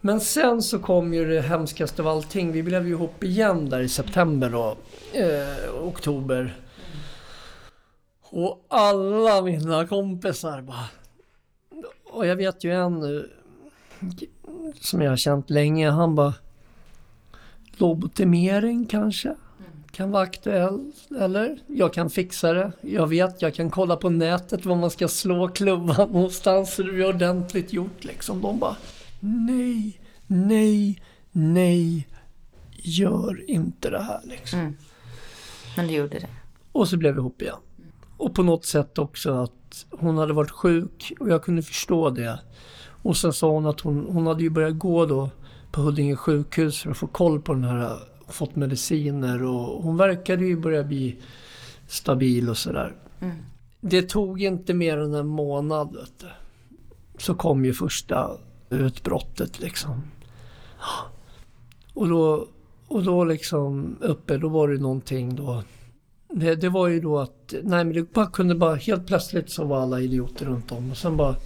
[0.00, 2.52] Men sen så kom ju det hemskaste av allting.
[2.52, 4.76] Vi blev ju ihop igen där i september då.
[5.12, 6.56] Eh, oktober.
[8.22, 10.88] Och alla mina kompisar bara...
[12.12, 13.30] Och jag vet ju en nu
[14.80, 15.90] som jag har känt länge.
[15.90, 16.34] Han bara...
[17.80, 19.34] Lobotomering kanske?
[19.90, 21.10] Kan vara aktuellt.
[21.20, 21.58] Eller?
[21.66, 22.72] Jag kan fixa det.
[22.80, 26.74] Jag vet, jag kan kolla på nätet var man ska slå klubban någonstans.
[26.74, 28.40] Så det blir ordentligt gjort liksom.
[28.40, 28.76] De bara...
[29.20, 31.02] Nej, nej,
[31.32, 32.08] nej.
[32.76, 34.58] Gör inte det här liksom.
[34.58, 34.76] Mm.
[35.76, 36.28] Men du gjorde det?
[36.72, 37.56] Och så blev vi ihop igen.
[38.16, 42.38] Och på något sätt också att hon hade varit sjuk och jag kunde förstå det.
[43.02, 45.30] Och sen sa hon att hon, hon hade ju börjat gå då
[45.74, 49.96] på Huddinge sjukhus för att få koll på den här och fått mediciner och hon
[49.96, 51.16] verkade ju börja bli
[51.86, 52.96] stabil och sådär.
[53.20, 53.36] Mm.
[53.80, 56.30] Det tog inte mer än en månad vet.
[57.18, 58.30] Så kom ju första
[58.70, 60.02] utbrottet liksom.
[61.94, 62.48] Och då,
[62.88, 65.62] och då liksom uppe, då var det någonting då
[66.28, 69.64] det, det, var ju då att, nej men det bara kunde bara, helt plötsligt så
[69.64, 71.36] var alla idioter runt om och sen bara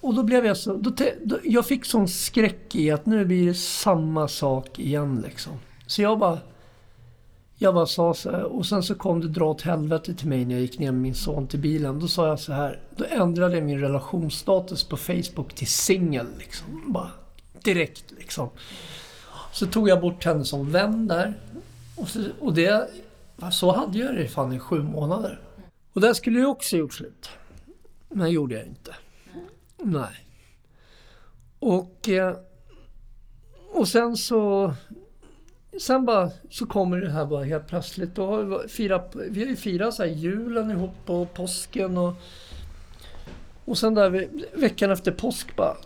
[0.00, 0.92] och då blev jag så, då,
[1.24, 5.52] då, jag fick sån skräck i att nu blir det samma sak igen liksom.
[5.86, 6.38] Så jag bara,
[7.56, 10.44] jag bara sa så här, och sen så kom det dra åt helvete till mig
[10.44, 12.00] när jag gick ner med min son till bilen.
[12.00, 16.92] Då sa jag så här, då ändrade jag min relationsstatus på Facebook till singel liksom.
[16.92, 17.10] Bara
[17.62, 18.48] direkt liksom.
[19.52, 21.34] Så tog jag bort henne som vän där.
[21.96, 22.90] Och, så, och det
[23.52, 25.40] så hade jag det fan i sju månader.
[25.92, 27.30] Och där skulle jag också gjort slut.
[28.08, 28.94] Men det gjorde jag inte.
[29.82, 30.26] Nej.
[31.58, 32.36] Och, eh,
[33.72, 34.74] och sen så...
[35.80, 38.18] Sen bara så kommer det här bara helt plötsligt.
[38.18, 42.14] Och fira, vi har ju firat så julen ihop och påsken och...
[43.64, 44.28] Och sen där
[44.60, 45.76] veckan efter påsk bara...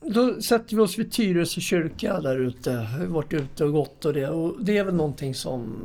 [0.00, 2.70] Då sätter vi oss vid Tyresö kyrka där ute.
[2.70, 4.28] Vi har varit ute och gått och det.
[4.28, 5.76] Och det är väl någonting som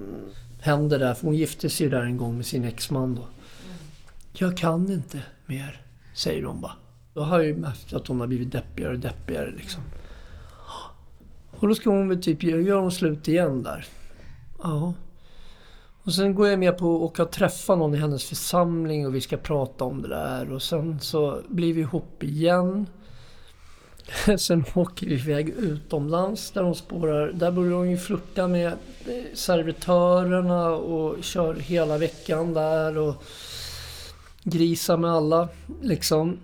[0.61, 1.13] hände där.
[1.13, 3.21] För hon gifte sig där en gång med sin exman då.
[3.21, 3.33] Mm.
[4.33, 5.81] Jag kan inte mer,
[6.13, 6.75] säger hon bara.
[7.13, 9.83] Då har jag ju märkt att hon har blivit deppigare och deppigare liksom.
[11.51, 13.85] Och då ska hon väl typ, gör hon slut igen där.
[14.63, 14.93] Ja.
[16.03, 19.15] Och sen går jag med på att åka och träffa någon i hennes församling och
[19.15, 20.51] vi ska prata om det där.
[20.51, 22.85] Och sen så blir vi ihop igen.
[24.37, 27.31] Sen åker vi iväg utomlands där hon spårar.
[27.31, 33.23] Där börjar hon ju flirta med eh, servitörerna och kör hela veckan där och
[34.43, 35.49] grisar med alla
[35.81, 36.37] liksom.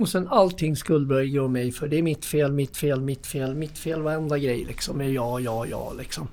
[0.00, 1.88] Och sen allting skuldbelägger jag mig för.
[1.88, 4.02] Det är mitt fel, mitt fel, mitt fel, mitt fel.
[4.02, 6.28] Varenda grej liksom är ja, ja, ja liksom.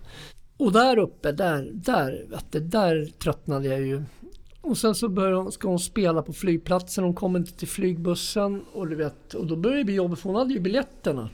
[0.57, 4.03] Och där uppe, där, där, vet du, där tröttnade jag ju
[4.61, 7.03] och sen så börjar, ska hon spela på flygplatsen.
[7.03, 8.63] Hon kommer inte till flygbussen.
[8.73, 11.29] Och, du vet, och då börjar det bli jobbigt för hon hade ju biljetterna.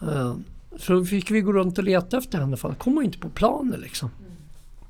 [0.00, 0.14] Mm.
[0.16, 0.36] Uh,
[0.78, 3.28] så då fick vi gå runt och leta efter henne för hon kom inte på
[3.28, 4.10] planet liksom.
[4.20, 4.32] Mm.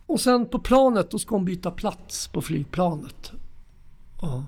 [0.06, 3.32] Och sen på planet då ska hon byta plats på flygplanet.
[4.22, 4.42] Uh.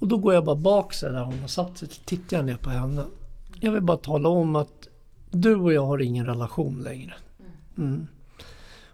[0.00, 1.88] Och då går jag bara bak sig där hon har satt sig.
[1.88, 3.04] Tittar jag ner på henne.
[3.60, 4.88] Jag vill bara tala om att
[5.30, 7.14] du och jag har ingen relation längre.
[7.78, 8.06] Mm.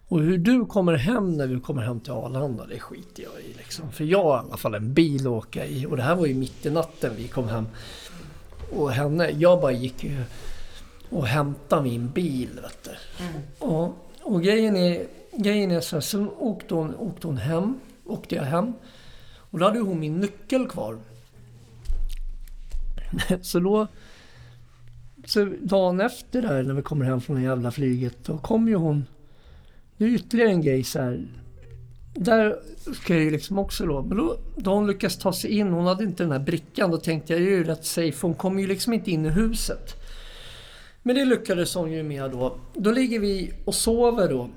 [0.08, 3.54] Och hur du kommer hem när vi kommer hem till Arlanda, det skiter jag i.
[3.58, 3.92] Liksom.
[3.92, 5.86] För jag har i alla fall en bil att åka i.
[5.86, 7.66] Och det här var ju mitt i natten vi kom hem.
[8.72, 10.24] Och henne, jag bara gick ju
[11.10, 12.60] och hämta min bil.
[12.62, 12.90] Vet du.
[13.66, 18.34] Och, och grejen är, grejen är så här, sen åkte hon, åkte hon hem, åkte
[18.34, 18.72] jag hem.
[19.50, 20.98] Och då hade hon min nyckel kvar.
[23.42, 23.86] så då,
[25.24, 28.74] så dagen efter där när vi kommer hem från det jävla flyget, då kom ju
[28.74, 29.06] hon.
[29.96, 31.26] Det är ytterligare en grej så här.
[32.14, 32.56] Där
[32.94, 35.86] ska jag ju liksom också då, men då, då hon lyckas ta sig in, hon
[35.86, 38.62] hade inte den här brickan, då tänkte jag, jag är ju rätt safe, hon kommer
[38.62, 39.94] ju liksom inte in i huset.
[41.02, 42.56] Men det lyckades hon ju med då.
[42.74, 44.50] Då ligger vi och sover då.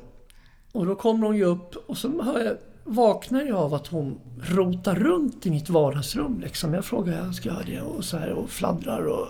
[0.72, 2.58] Och då kommer hon ju upp och så hör jag,
[2.90, 6.40] vaknar jag av att hon rotar runt i mitt vardagsrum.
[6.40, 6.74] Liksom.
[6.74, 9.28] Jag frågar, jag ska göra det och så här och fladdrar och...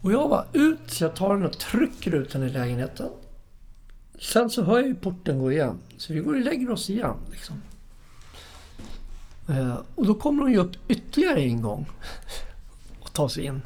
[0.00, 3.08] Och jag var ut, så jag tar henne och trycker ut henne i lägenheten.
[4.20, 5.78] Sen så hör jag ju porten gå igen.
[5.96, 7.16] Så vi går och lägger oss igen.
[7.30, 7.62] Liksom.
[9.48, 11.86] Eh, och då kommer hon ju upp ytterligare en gång
[13.00, 13.62] och tar sig in.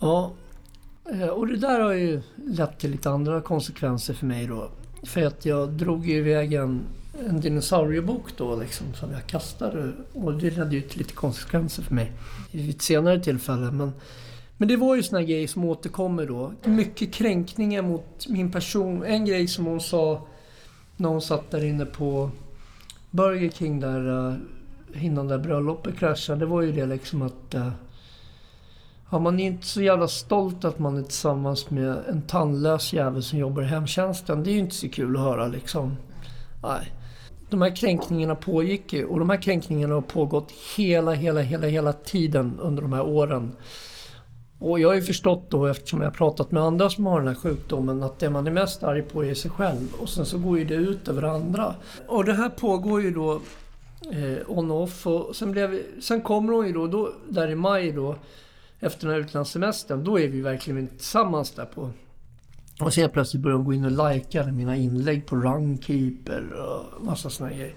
[0.00, 0.32] Ja,
[1.12, 4.70] eh, och det där har ju lett till lite andra konsekvenser för mig då.
[5.06, 6.80] För att jag drog ju iväg en,
[7.28, 11.94] en dinosauriebok då liksom som jag kastade och det ledde ju till lite konsekvenser för
[11.94, 12.12] mig
[12.52, 13.70] vid ett senare tillfälle.
[13.70, 13.92] Men,
[14.56, 16.52] men det var ju såna grejer som återkommer då.
[16.64, 19.02] Mycket kränkningar mot min person.
[19.02, 20.26] En grej som hon sa
[20.96, 22.30] när hon satt där inne på
[23.10, 26.38] Burger King där eh, innan det bröllopet kraschade.
[26.38, 27.70] Det var ju det liksom att uh,
[29.10, 33.22] Ja, man är inte så jävla stolt att man är tillsammans med en tandlös jävel
[33.22, 34.44] som jobbar i hemtjänsten.
[34.44, 35.96] Det är ju inte så kul att höra liksom.
[36.62, 36.92] Nej.
[37.50, 41.92] De här kränkningarna pågick ju och de här kränkningarna har pågått hela, hela, hela, hela
[41.92, 43.52] tiden under de här åren.
[44.58, 47.28] Och jag har ju förstått då eftersom jag har pratat med andra som har den
[47.28, 50.38] här sjukdomen att det man är mest arg på är sig själv och sen så
[50.38, 51.74] går ju det ut över andra.
[52.06, 53.40] Och det här pågår ju då
[54.12, 58.16] eh, on-off och sen, blev, sen kommer hon ju då, då där i maj då
[58.86, 61.90] efter den här utlandssemestern, då är vi verkligen tillsammans där på...
[62.80, 67.04] Och så helt plötsligt börjar de gå in och likea mina inlägg på Runkeeper och
[67.04, 67.74] massa såna grejer.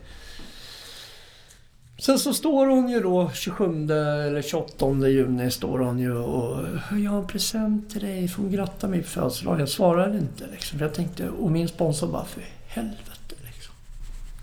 [2.00, 7.12] Sen så står hon ju då 27 eller 28 juni står hon ju och jag
[7.12, 9.60] har en present till dig, får hon gratta mig på födelsedagen?
[9.60, 10.80] Jag svarade inte liksom.
[10.80, 13.74] För jag tänkte, och min sponsor bara, för helvete liksom.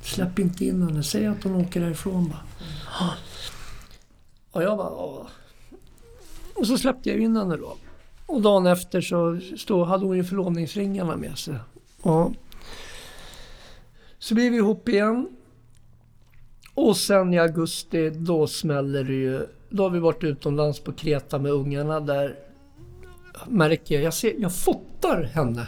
[0.02, 2.42] Släpp inte in henne, säg att hon åker därifrån bara.
[4.50, 5.26] Och jag bara, Åh.
[6.56, 7.76] Och så släppte jag in henne då.
[8.26, 11.54] Och dagen efter så stod, hade hon ju förlovningsringarna med sig.
[12.02, 12.32] Ja.
[14.18, 15.28] Så blev vi ihop igen.
[16.74, 19.46] Och sen i augusti, då smäller det ju.
[19.70, 22.00] Då har vi varit utomlands på Kreta med ungarna.
[22.00, 22.38] Där
[23.48, 25.66] märker jag, jag, ser, jag fotar henne.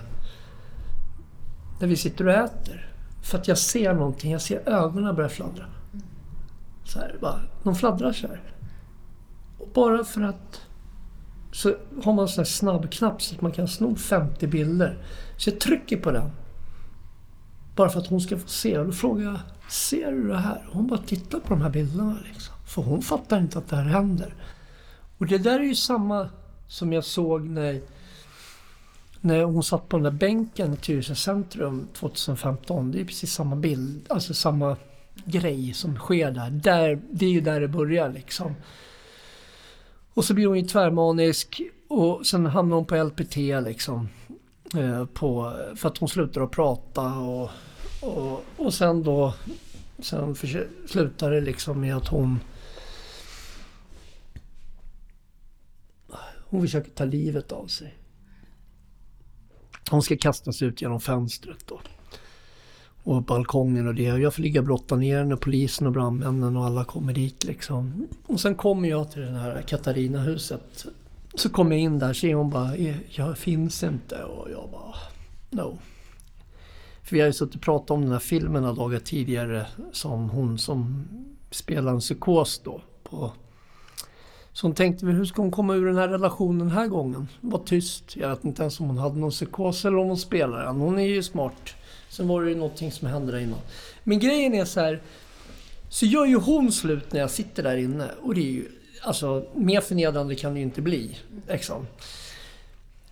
[1.80, 2.90] När vi sitter och äter.
[3.22, 5.64] För att jag ser någonting, jag ser ögonen börja fladdra.
[6.84, 8.40] Så här, bara, de fladdrar så här.
[9.58, 10.67] Och bara för att
[11.52, 11.74] så
[12.04, 14.98] har man en sån här snabbknapp så att man kan sno 50 bilder.
[15.36, 16.30] Så jag trycker på den.
[17.76, 18.78] Bara för att hon ska få se.
[18.78, 19.40] Och då frågar jag,
[19.70, 20.68] ser du det här?
[20.72, 22.54] Hon bara tittar på de här bilderna liksom.
[22.66, 24.34] För hon fattar inte att det här händer.
[25.18, 26.28] Och det där är ju samma
[26.68, 27.80] som jag såg när,
[29.20, 32.92] när hon satt på den där bänken i Tyresö centrum 2015.
[32.92, 34.76] Det är precis samma bild, alltså samma
[35.24, 36.50] grej som sker där.
[36.50, 38.54] där det är ju där det börjar liksom.
[40.18, 44.08] Och så blir hon ju tvärmanisk och sen hamnar hon på LPT liksom.
[44.76, 47.50] Eh, på, för att hon slutar att prata och,
[48.02, 49.34] och, och sen då
[49.98, 50.34] sen
[50.86, 52.40] slutar det liksom med att hon
[56.44, 57.98] hon försöker ta livet av sig.
[59.90, 61.80] Hon ska kastas ut genom fönstret då
[63.02, 64.02] och balkongen och det.
[64.02, 68.08] Jag får ligga och brotta ner när polisen och brandmännen och alla kommer dit liksom.
[68.26, 70.86] Och sen kommer jag till det här Katarina-huset.
[71.34, 74.94] Så kommer jag in där, ser hon bara, eh, jag finns inte och jag bara,
[75.50, 75.78] no.
[77.02, 80.30] För vi har ju suttit och pratat om den här filmen några dagar tidigare som
[80.30, 81.08] hon som
[81.50, 82.80] spelar en psykos då.
[83.02, 83.32] På.
[84.52, 87.28] Så hon tänkte, hur ska hon komma ur den här relationen den här gången?
[87.40, 88.16] Var tyst.
[88.16, 90.76] Jag vet inte ens om hon hade någon psykos eller om hon spelar den.
[90.76, 91.74] Hon är ju smart.
[92.18, 93.58] Sen var det ju någonting som hände där innan.
[94.04, 95.02] Men grejen är så här.
[95.88, 98.08] Så gör ju hon slut när jag sitter där inne.
[98.22, 98.68] Och det är ju...
[99.02, 101.18] Alltså, mer förnedrande kan det ju inte bli.
[101.48, 101.86] Liksom.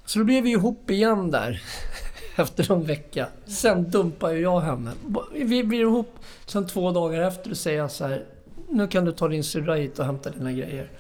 [0.05, 1.63] Så då blev vi ihop igen där.
[2.37, 3.29] Efter en vecka.
[3.45, 4.93] Sen dumpar ju jag henne.
[5.33, 6.19] Vi blir ihop.
[6.47, 8.25] Sen två dagar efter säger jag så här.
[8.69, 10.91] Nu kan du ta din syrra hit och hämta dina grejer.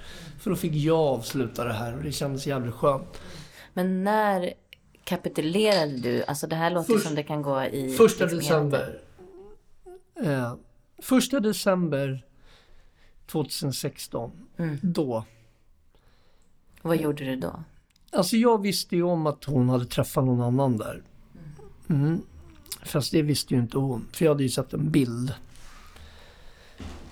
[0.40, 3.20] För då fick jag avsluta det här och det kändes jävligt skönt.
[3.72, 4.54] Men när
[5.06, 6.24] kapitulerade du?
[6.24, 7.96] Alltså det här låter Först, som det kan gå i...
[7.96, 9.00] Första liksom december.
[10.14, 10.54] Eh,
[11.02, 12.24] första december
[13.26, 14.30] 2016.
[14.56, 14.78] Mm.
[14.82, 15.24] Då.
[16.82, 17.62] Vad gjorde du då?
[18.10, 21.02] Alltså jag visste ju om att hon hade träffat någon annan där.
[21.88, 22.22] Mm.
[22.82, 24.08] Fast det visste ju inte hon.
[24.12, 25.34] För jag hade ju sett en bild.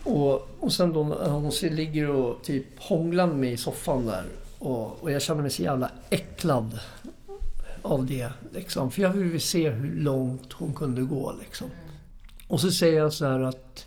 [0.04, 4.24] Och, och sen då när hon ligger och typ hånglar med mig i soffan där.
[4.58, 6.80] Och, och jag känner mig så jävla äcklad
[7.84, 8.32] av det.
[8.52, 8.90] Liksom.
[8.90, 11.34] För jag ville se hur långt hon kunde gå.
[11.40, 11.66] Liksom.
[12.48, 13.86] Och så säger jag så här att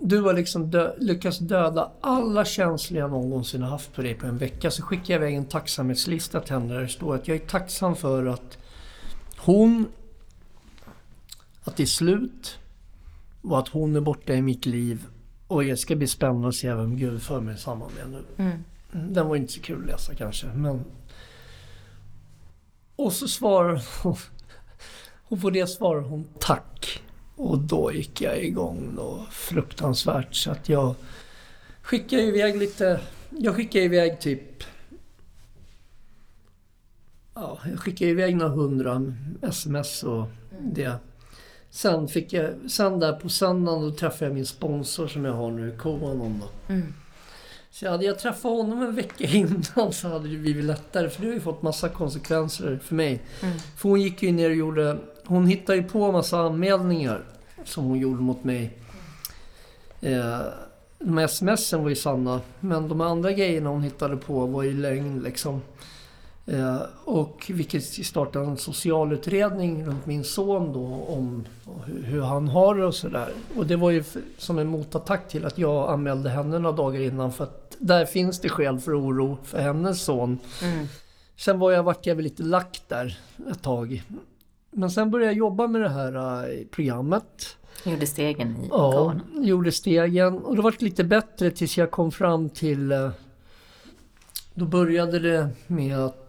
[0.00, 4.26] du har liksom dö lyckats döda alla känslor jag någonsin har haft på dig på
[4.26, 4.70] en vecka.
[4.70, 7.96] Så skickar jag iväg en tacksamhetslista till henne där det står att jag är tacksam
[7.96, 8.58] för att
[9.36, 9.86] hon...
[11.64, 12.58] Att det är slut.
[13.42, 15.06] Och att hon är borta i mitt liv.
[15.46, 18.44] Och det ska bli spännande att se vem Gud för mig samman med nu.
[18.44, 18.64] Mm.
[19.12, 20.84] Den var inte så kul att läsa kanske, men...
[23.02, 24.16] Och så svarar hon...
[25.24, 27.02] Och på det svarar hon tack.
[27.36, 30.94] Och då gick jag igång då fruktansvärt så att jag
[31.82, 33.00] skickade iväg lite...
[33.30, 34.64] Jag skickade iväg typ...
[37.34, 40.26] Ja, jag skickade iväg några hundra sms och
[40.60, 40.94] det.
[41.70, 42.70] Sen fick jag...
[42.70, 46.72] Sen där på söndagen då träffade jag min sponsor som jag har nu, Koanon då.
[46.74, 46.94] Mm.
[47.74, 51.10] Så hade jag träffat honom en vecka innan så hade det blivit lättare.
[51.10, 53.22] För det har ju fått massa konsekvenser för mig.
[53.42, 53.58] Mm.
[53.58, 54.98] För hon gick ju ner och gjorde...
[55.24, 57.24] Hon hittade ju på massa anmälningar
[57.64, 58.78] som hon gjorde mot mig.
[60.00, 60.40] Eh,
[60.98, 62.40] de här smsen var ju sanna.
[62.60, 65.62] Men de andra grejerna hon hittade på var ju lögn liksom.
[66.46, 71.44] Eh, och vilket startade en socialutredning runt min son då om
[71.84, 73.32] hur, han har det och sådär.
[73.56, 74.04] Och det var ju
[74.38, 78.40] som en motattack till att jag anmälde henne några dagar innan för att där finns
[78.40, 80.38] det skäl för oro för hennes son.
[80.62, 80.86] Mm.
[81.36, 83.18] Sen var jag, vart jag väl lite lack där
[83.50, 84.02] ett tag.
[84.70, 87.56] Men sen började jag jobba med det här uh, programmet.
[87.84, 89.44] Gjorde stegen i Ja, kanon.
[89.44, 90.38] gjorde stegen.
[90.38, 92.92] Och det var lite bättre tills jag kom fram till...
[92.92, 93.10] Uh,
[94.54, 96.21] då började det med att...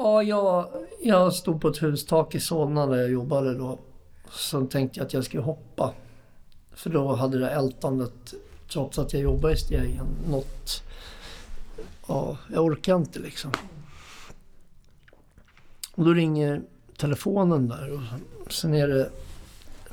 [0.00, 0.68] Ja, jag,
[1.02, 3.78] jag stod på ett hustak i Solna där jag jobbade då.
[4.30, 5.92] Sen tänkte jag att jag skulle hoppa.
[6.72, 8.34] För då hade det ältandet,
[8.72, 10.82] trots att jag jobbade i stegen, nått...
[12.08, 13.52] Ja, jag orkar inte liksom.
[15.94, 16.62] Och då ringer
[16.96, 17.92] telefonen där
[18.44, 19.10] och sen är det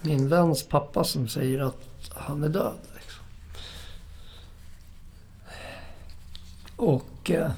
[0.01, 2.79] min väns pappa som säger att han är död.
[2.95, 3.23] Liksom.
[6.75, 7.51] Och eh,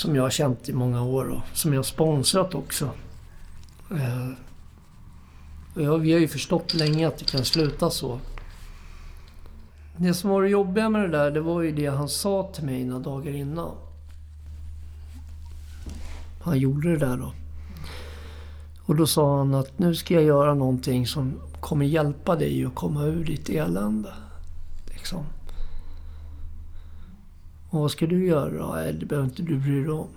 [0.00, 2.90] som jag har känt i många år och som jag har sponsrat också.
[3.90, 8.20] Eh, och vi har ju förstått länge att det kan sluta så.
[9.96, 12.64] Det som var det jobbiga med det där, det var ju det han sa till
[12.64, 13.70] mig några dagar innan
[16.42, 17.32] han gjorde det där då.
[18.86, 22.74] Och då sa han att nu ska jag göra någonting som kommer hjälpa dig att
[22.74, 24.12] komma ur ditt elände.
[24.86, 25.24] Liksom.
[27.70, 28.92] Och vad ska du göra?
[28.92, 30.08] Det behöver inte du bry dig om.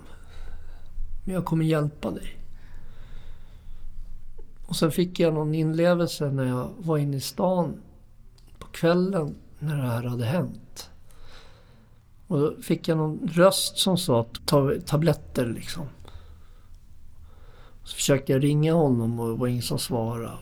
[1.24, 2.38] Men jag kommer hjälpa dig.
[4.66, 7.80] Och sen fick jag någon inlevelse när jag var inne i stan
[8.58, 10.90] på kvällen när det här hade hänt.
[12.26, 15.86] Och då fick jag någon röst som sa ta tabletter liksom.
[17.84, 20.38] Så försökte jag ringa honom och det var ingen som svarade.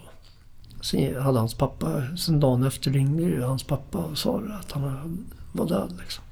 [0.83, 5.27] Sen hade hans pappa, sen dagen efter ringde ju hans pappa och sa att han
[5.53, 5.97] var död.
[6.01, 6.25] Liksom.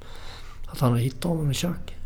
[0.72, 1.96] Att han hade hittat honom i köket.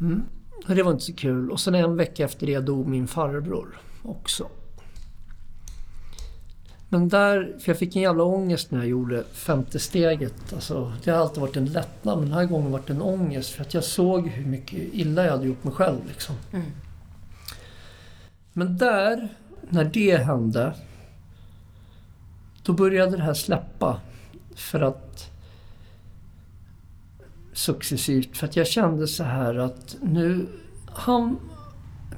[0.00, 0.22] Mm.
[0.66, 1.50] Det var inte så kul.
[1.50, 4.48] Och sen en vecka efter det dog min farbror också.
[6.88, 10.52] Men där, för jag fick en jävla ångest när jag gjorde femte steget.
[10.52, 13.50] Alltså, det har alltid varit en lättnad men den här gången var det en ångest.
[13.50, 15.98] För att jag såg hur mycket illa jag hade gjort mig själv.
[16.08, 16.34] Liksom.
[16.52, 16.66] Mm.
[18.52, 19.28] Men där,
[19.68, 20.74] när det hände,
[22.62, 24.00] då började det här släppa.
[24.54, 25.30] För att
[27.56, 30.46] successivt, för att jag kände så här att nu,
[30.86, 31.38] han,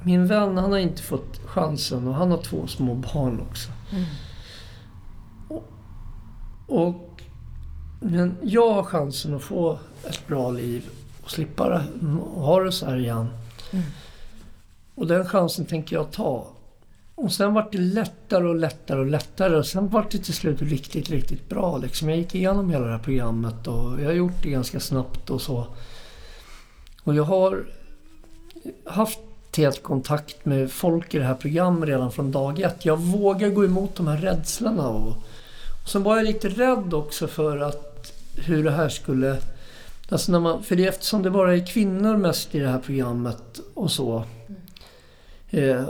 [0.03, 3.71] min vän, han har inte fått chansen och han har två små barn också.
[3.91, 4.05] Mm.
[5.47, 5.63] Och,
[6.67, 7.21] och,
[7.99, 10.89] men jag har chansen att få ett bra liv
[11.23, 11.83] och slippa
[12.35, 13.27] ha det så här igen.
[13.71, 13.85] Mm.
[14.95, 16.47] Och den chansen tänker jag ta.
[17.21, 20.61] Och sen var det lättare och lättare och lättare och sen var det till slut
[20.61, 21.77] riktigt, riktigt bra.
[21.77, 22.09] Liksom.
[22.09, 25.41] Jag gick igenom hela det här programmet och jag har gjort det ganska snabbt och
[25.41, 25.67] så.
[27.03, 27.65] Och jag har
[28.85, 29.19] haft
[29.51, 32.85] tät kontakt med folk i det här programmet redan från dag ett.
[32.85, 34.87] Jag vågar gå emot de här rädslorna.
[34.87, 35.17] Och,
[35.83, 39.37] och sen var jag lite rädd också för att hur det här skulle...
[40.09, 43.59] Alltså när man, för det, eftersom det bara är kvinnor mest i det här programmet
[43.73, 44.23] och så.
[45.49, 45.83] Eh,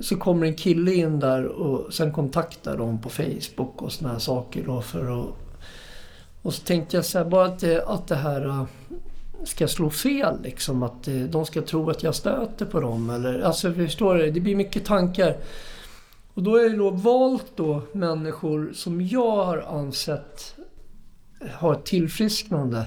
[0.00, 4.18] så kommer en kille in där och sen kontaktar de på Facebook och såna här
[4.18, 5.28] saker då för att...
[6.42, 8.64] Och så tänkte jag så här, bara att det, att det här äh,
[9.44, 10.82] ska slå fel liksom.
[10.82, 13.10] Att äh, de ska tro att jag stöter på dem.
[13.10, 14.30] Eller, alltså förstår du?
[14.30, 15.36] Det blir mycket tankar.
[16.34, 20.54] Och då har jag då valt då människor som jag har ansett
[21.52, 22.86] har ett tillfrisknande.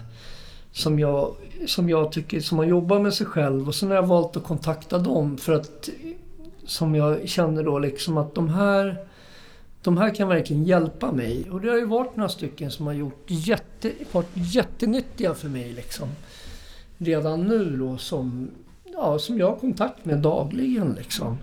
[0.71, 1.35] Som jag,
[1.67, 3.67] som jag tycker, som har jobbat med sig själv.
[3.67, 5.89] Och sen har jag valt att kontakta dem för att
[6.67, 9.07] som jag känner då liksom att de här
[9.81, 11.49] de här kan verkligen hjälpa mig.
[11.51, 15.73] Och det har ju varit några stycken som har gjort jätte, varit jättenyttiga för mig
[15.73, 16.07] liksom.
[16.97, 18.51] Redan nu då som,
[18.83, 21.37] ja, som jag har kontakt med dagligen liksom.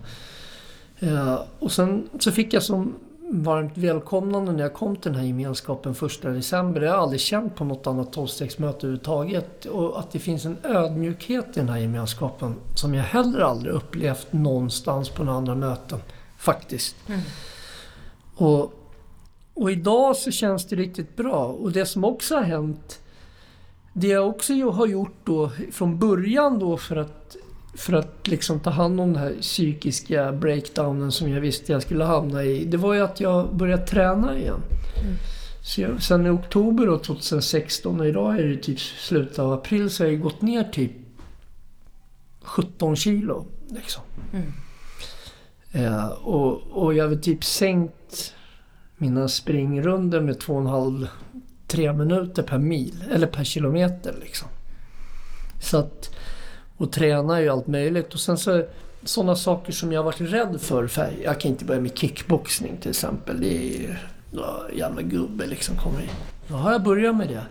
[0.99, 2.95] Eh, och sen så fick jag som
[3.29, 6.81] varmt välkomnande när jag kom till den här gemenskapen första december.
[6.81, 9.65] Jag har aldrig känt på något annat tolvstegsmöte överhuvudtaget.
[9.65, 14.33] Och att det finns en ödmjukhet i den här gemenskapen som jag heller aldrig upplevt
[14.33, 15.99] någonstans på några andra möten.
[16.37, 16.95] Faktiskt.
[17.07, 17.21] Mm.
[18.35, 18.73] Och,
[19.53, 21.45] och idag så känns det riktigt bra.
[21.45, 22.99] Och det som också har hänt,
[23.93, 27.35] det jag också har gjort då från början då för att,
[27.75, 32.03] för att liksom ta hand om den här psykiska breakdownen som jag visste jag skulle
[32.03, 32.65] hamna i.
[32.65, 34.61] Det var ju att jag började träna igen.
[35.03, 35.15] Mm.
[35.63, 39.89] Så jag, sen i oktober då, 2016 och idag är det typ slutet av april
[39.89, 40.91] så har jag gått ner typ
[42.41, 43.45] 17 kilo.
[43.69, 44.03] Liksom.
[44.33, 44.53] Mm.
[45.71, 48.33] Eh, och, och jag har typ sänkt
[48.97, 51.07] mina springrunder med två och en halv,
[51.67, 53.03] tre minuter per mil.
[53.11, 54.47] Eller per kilometer liksom.
[55.61, 56.15] Så att,
[56.77, 58.13] och tränar ju allt möjligt.
[58.13, 58.63] Och sen så
[59.03, 60.87] sådana saker som jag varit rädd för.
[60.87, 63.41] för jag kan inte börja med kickboxning till exempel.
[63.41, 66.09] Det är ja, jävla gubbe liksom kommer in.
[66.47, 67.43] Då har jag börjat med det.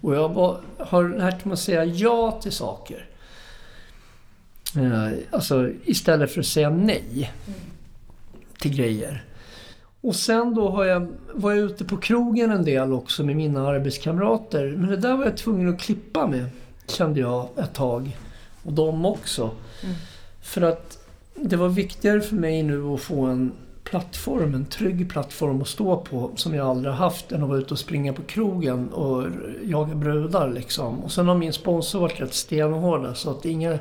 [0.00, 3.06] Och jag har lärt mig att säga ja till saker.
[4.76, 7.32] Eh, alltså istället för att säga nej
[8.58, 9.24] till grejer.
[10.00, 13.68] Och sen då har jag, var jag ute på krogen en del också med mina
[13.68, 14.74] arbetskamrater.
[14.76, 16.46] Men det där var jag tvungen att klippa med,
[16.86, 18.16] kände jag ett tag.
[18.62, 19.50] Och de också.
[19.82, 19.94] Mm.
[20.42, 20.98] För att
[21.34, 23.52] det var viktigare för mig nu att få en
[23.84, 27.74] plattform, en trygg plattform att stå på som jag aldrig haft än att vara ute
[27.74, 29.26] och springa på krogen och
[29.62, 31.00] jaga brudar liksom.
[31.00, 33.78] Och sen har min sponsor varit rätt stenhård så att inga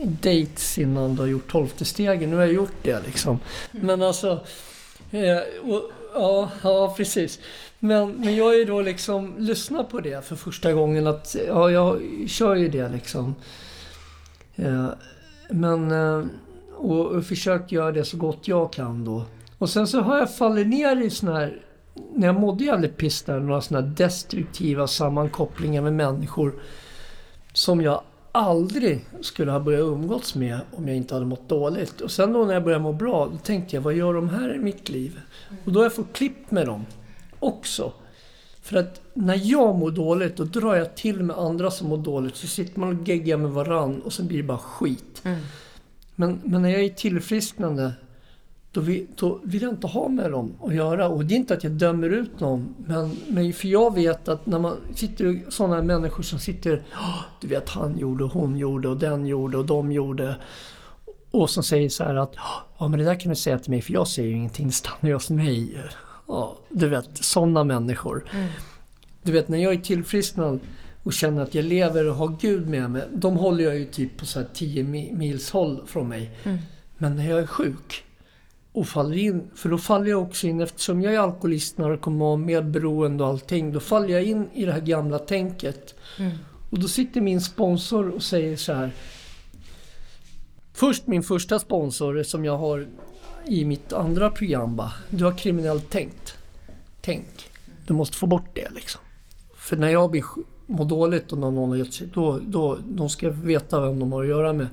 [0.00, 2.30] dates innan du har gjort tolfte stegen.
[2.30, 3.38] Nu har jag gjort det liksom.
[3.72, 3.86] Mm.
[3.86, 4.40] Men alltså...
[5.10, 5.82] Eh, och,
[6.14, 7.38] ja, ja, precis.
[7.78, 11.06] Men, men jag har ju då liksom lyssnat på det för första gången.
[11.06, 13.34] att Ja, jag kör ju det liksom.
[14.56, 14.88] Eh,
[15.50, 15.90] men...
[15.90, 16.26] Eh,
[16.76, 19.24] och, och försökt göra det så gott jag kan då.
[19.58, 21.60] Och sen så har jag fallit ner i såna här...
[22.14, 26.54] När jag mådde jävligt piss där, några såna här destruktiva sammankopplingar med människor.
[27.52, 28.00] Som jag
[28.32, 32.00] aldrig skulle ha börjat umgås med om jag inte hade mått dåligt.
[32.00, 34.54] Och sen då när jag började må bra, då tänkte jag, vad gör de här
[34.54, 35.20] i mitt liv?
[35.64, 36.86] Och då har jag fått klipp med dem
[37.38, 37.92] också.
[38.64, 42.36] För att när jag mår dåligt, då drar jag till med andra som mår dåligt.
[42.36, 45.22] Så sitter man och geggar med varann och sen blir det bara skit.
[45.24, 45.40] Mm.
[46.14, 47.92] Men, men när jag är tillfrisknande,
[48.72, 51.08] då vill, då vill jag inte ha med dem att göra.
[51.08, 52.74] Och det är inte att jag dömer ut någon.
[52.86, 56.82] Men, men för jag vet att när man sitter sådana människor som sitter
[57.40, 60.36] Du vet han gjorde och hon gjorde och den gjorde och de gjorde.
[61.30, 62.34] Och som säger så här att
[62.78, 64.72] Ja men det där kan du säga till mig för jag säger ju ingenting.
[64.72, 65.78] Stannar jag hos mig.
[66.26, 68.28] Ja, du vet sådana människor.
[68.32, 68.48] Mm.
[69.22, 70.60] Du vet när jag är tillfrisknad
[71.02, 73.02] och känner att jag lever och har Gud med mig.
[73.12, 76.30] De håller jag ju typ på så här 10 mils håll från mig.
[76.44, 76.58] Mm.
[76.98, 78.04] Men när jag är sjuk
[78.72, 79.50] och faller in.
[79.54, 83.72] För då faller jag också in, eftersom jag är alkoholist, narkoman, medberoende och allting.
[83.72, 85.94] Då faller jag in i det här gamla tänket.
[86.18, 86.32] Mm.
[86.70, 88.92] Och då sitter min sponsor och säger så här.
[90.72, 92.86] Först min första sponsor som jag har
[93.46, 94.92] i mitt andra program bara.
[95.10, 96.34] Du har kriminellt tänkt.
[97.00, 97.50] Tänk.
[97.86, 99.00] Du måste få bort det liksom.
[99.56, 100.24] För när jag blir,
[100.66, 104.22] mår dåligt och någon har gett sig, då, då de ska veta vem de har
[104.22, 104.66] att göra med.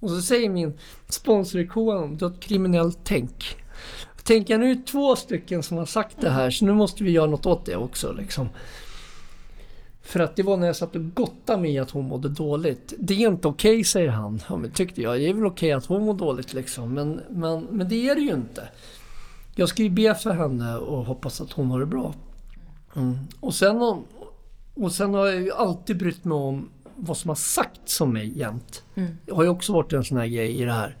[0.00, 0.78] Och så säger min
[1.08, 3.56] sponsor i KM, du har ett kriminellt tänk.
[4.22, 7.10] Tänk, jag nu är två stycken som har sagt det här, så nu måste vi
[7.10, 8.12] göra något åt det också.
[8.12, 8.48] Liksom.
[10.06, 12.94] För att det var när jag satt och gottade mig att hon mådde dåligt.
[12.98, 14.42] Det är inte okej, okay, säger han.
[14.48, 15.18] Ja, men tyckte jag.
[15.18, 16.94] Det är väl okej okay att hon mår dåligt liksom.
[16.94, 18.68] Men, men, men det är det ju inte.
[19.54, 22.14] Jag ska ju be för henne och hoppas att hon har det bra.
[22.96, 23.18] Mm.
[23.40, 24.04] Och, sen,
[24.74, 28.38] och sen har jag ju alltid brytt mig om vad som har sagts om mig
[28.38, 28.82] jämt.
[28.94, 29.18] Mm.
[29.26, 30.96] Det har ju också varit en sån här grej i det här.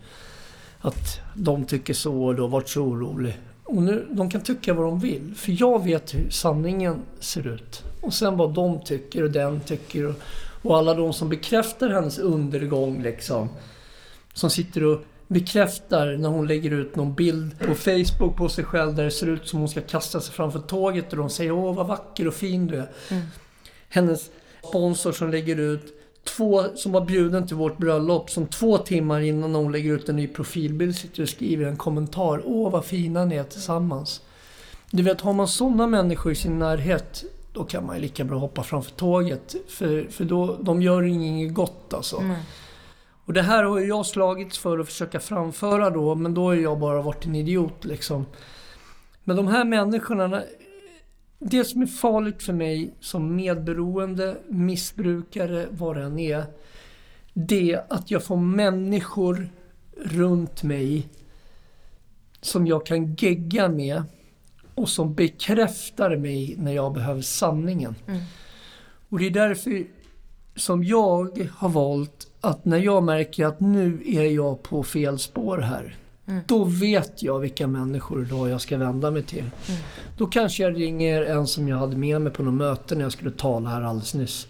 [0.80, 3.38] Att de tycker så och du har varit så orolig.
[3.64, 5.34] Och nu, de kan tycka vad de vill.
[5.36, 7.82] För jag vet hur sanningen ser ut.
[8.06, 10.06] Och sen vad de tycker och den tycker.
[10.06, 10.14] Och,
[10.62, 13.48] och alla de som bekräftar hennes undergång liksom.
[14.34, 18.94] Som sitter och bekräftar när hon lägger ut någon bild på Facebook på sig själv
[18.94, 21.74] där det ser ut som hon ska kasta sig framför tåget och de säger åh
[21.74, 22.90] vad vacker och fin du är.
[23.10, 23.22] Mm.
[23.88, 24.30] Hennes
[24.68, 29.54] sponsor som lägger ut två, som var bjuden till vårt bröllop, som två timmar innan
[29.54, 32.42] hon lägger ut en ny profilbild sitter och skriver en kommentar.
[32.44, 34.20] Åh vad fina ni är tillsammans.
[34.90, 37.24] Du vet, har man sådana människor i sin närhet
[37.56, 39.54] då kan man ju lika bra hoppa framför tåget.
[39.68, 42.18] För, för då, de gör inget gott alltså.
[42.18, 42.36] Mm.
[43.24, 46.78] Och det här har jag slagits för att försöka framföra då, men då har jag
[46.78, 48.26] bara varit en idiot liksom.
[49.24, 50.42] Men de här människorna,
[51.38, 56.44] det som är farligt för mig som medberoende, missbrukare, vad det än är.
[57.32, 59.48] Det är att jag får människor
[59.96, 61.08] runt mig
[62.40, 64.02] som jag kan gegga med
[64.76, 67.94] och som bekräftar mig när jag behöver sanningen.
[68.06, 68.20] Mm.
[69.08, 69.86] Och det är därför
[70.56, 75.58] som jag har valt att när jag märker att nu är jag på fel spår
[75.58, 75.96] här.
[76.26, 76.42] Mm.
[76.46, 79.38] Då vet jag vilka människor då jag ska vända mig till.
[79.68, 79.80] Mm.
[80.18, 83.12] Då kanske jag ringer en som jag hade med mig på något möte när jag
[83.12, 84.48] skulle tala här alldeles nyss.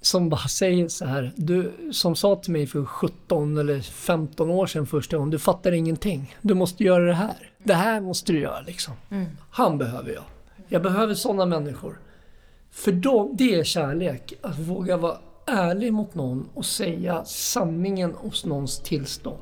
[0.00, 1.32] Som bara säger så här.
[1.36, 5.30] Du, som sa till mig för 17 eller 15 år sedan första gången.
[5.30, 6.36] Du fattar ingenting.
[6.42, 7.50] Du måste göra det här.
[7.64, 8.94] Det här måste du göra liksom.
[9.10, 9.26] Mm.
[9.50, 10.24] Han behöver jag.
[10.68, 12.00] Jag behöver sådana människor.
[12.70, 14.32] För då, det är kärlek.
[14.42, 19.38] Att våga vara ärlig mot någon och säga sanningen hos någons tillstånd.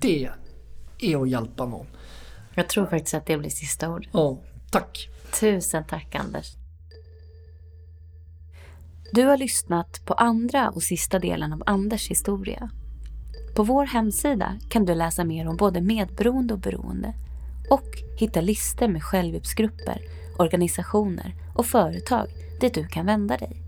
[0.00, 0.30] Det
[1.00, 1.86] är att hjälpa någon.
[2.54, 4.08] Jag tror faktiskt att det blir sista ord.
[4.12, 4.38] Ja,
[4.70, 5.08] tack.
[5.40, 6.61] Tusen tack Anders.
[9.14, 12.70] Du har lyssnat på andra och sista delen av Anders historia.
[13.54, 17.14] På vår hemsida kan du läsa mer om både medberoende och beroende
[17.70, 20.02] och hitta listor med självhjälpsgrupper,
[20.38, 22.26] organisationer och företag
[22.60, 23.62] dit du kan vända dig.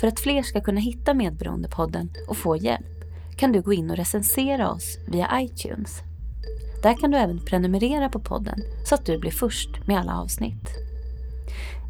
[0.00, 3.04] För att fler ska kunna hitta Medberoendepodden och få hjälp
[3.36, 6.02] kan du gå in och recensera oss via iTunes.
[6.82, 10.68] Där kan du även prenumerera på podden så att du blir först med alla avsnitt.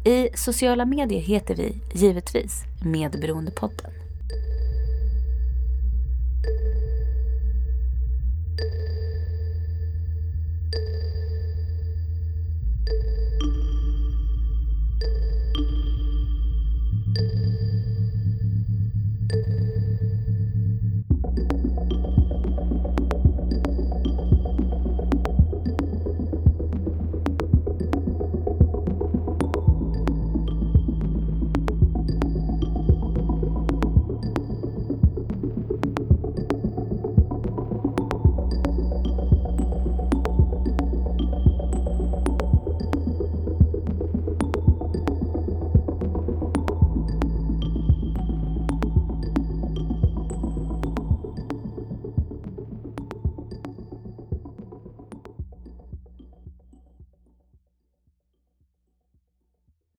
[0.05, 4.00] I sociala medier heter vi givetvis Medberoendepodden.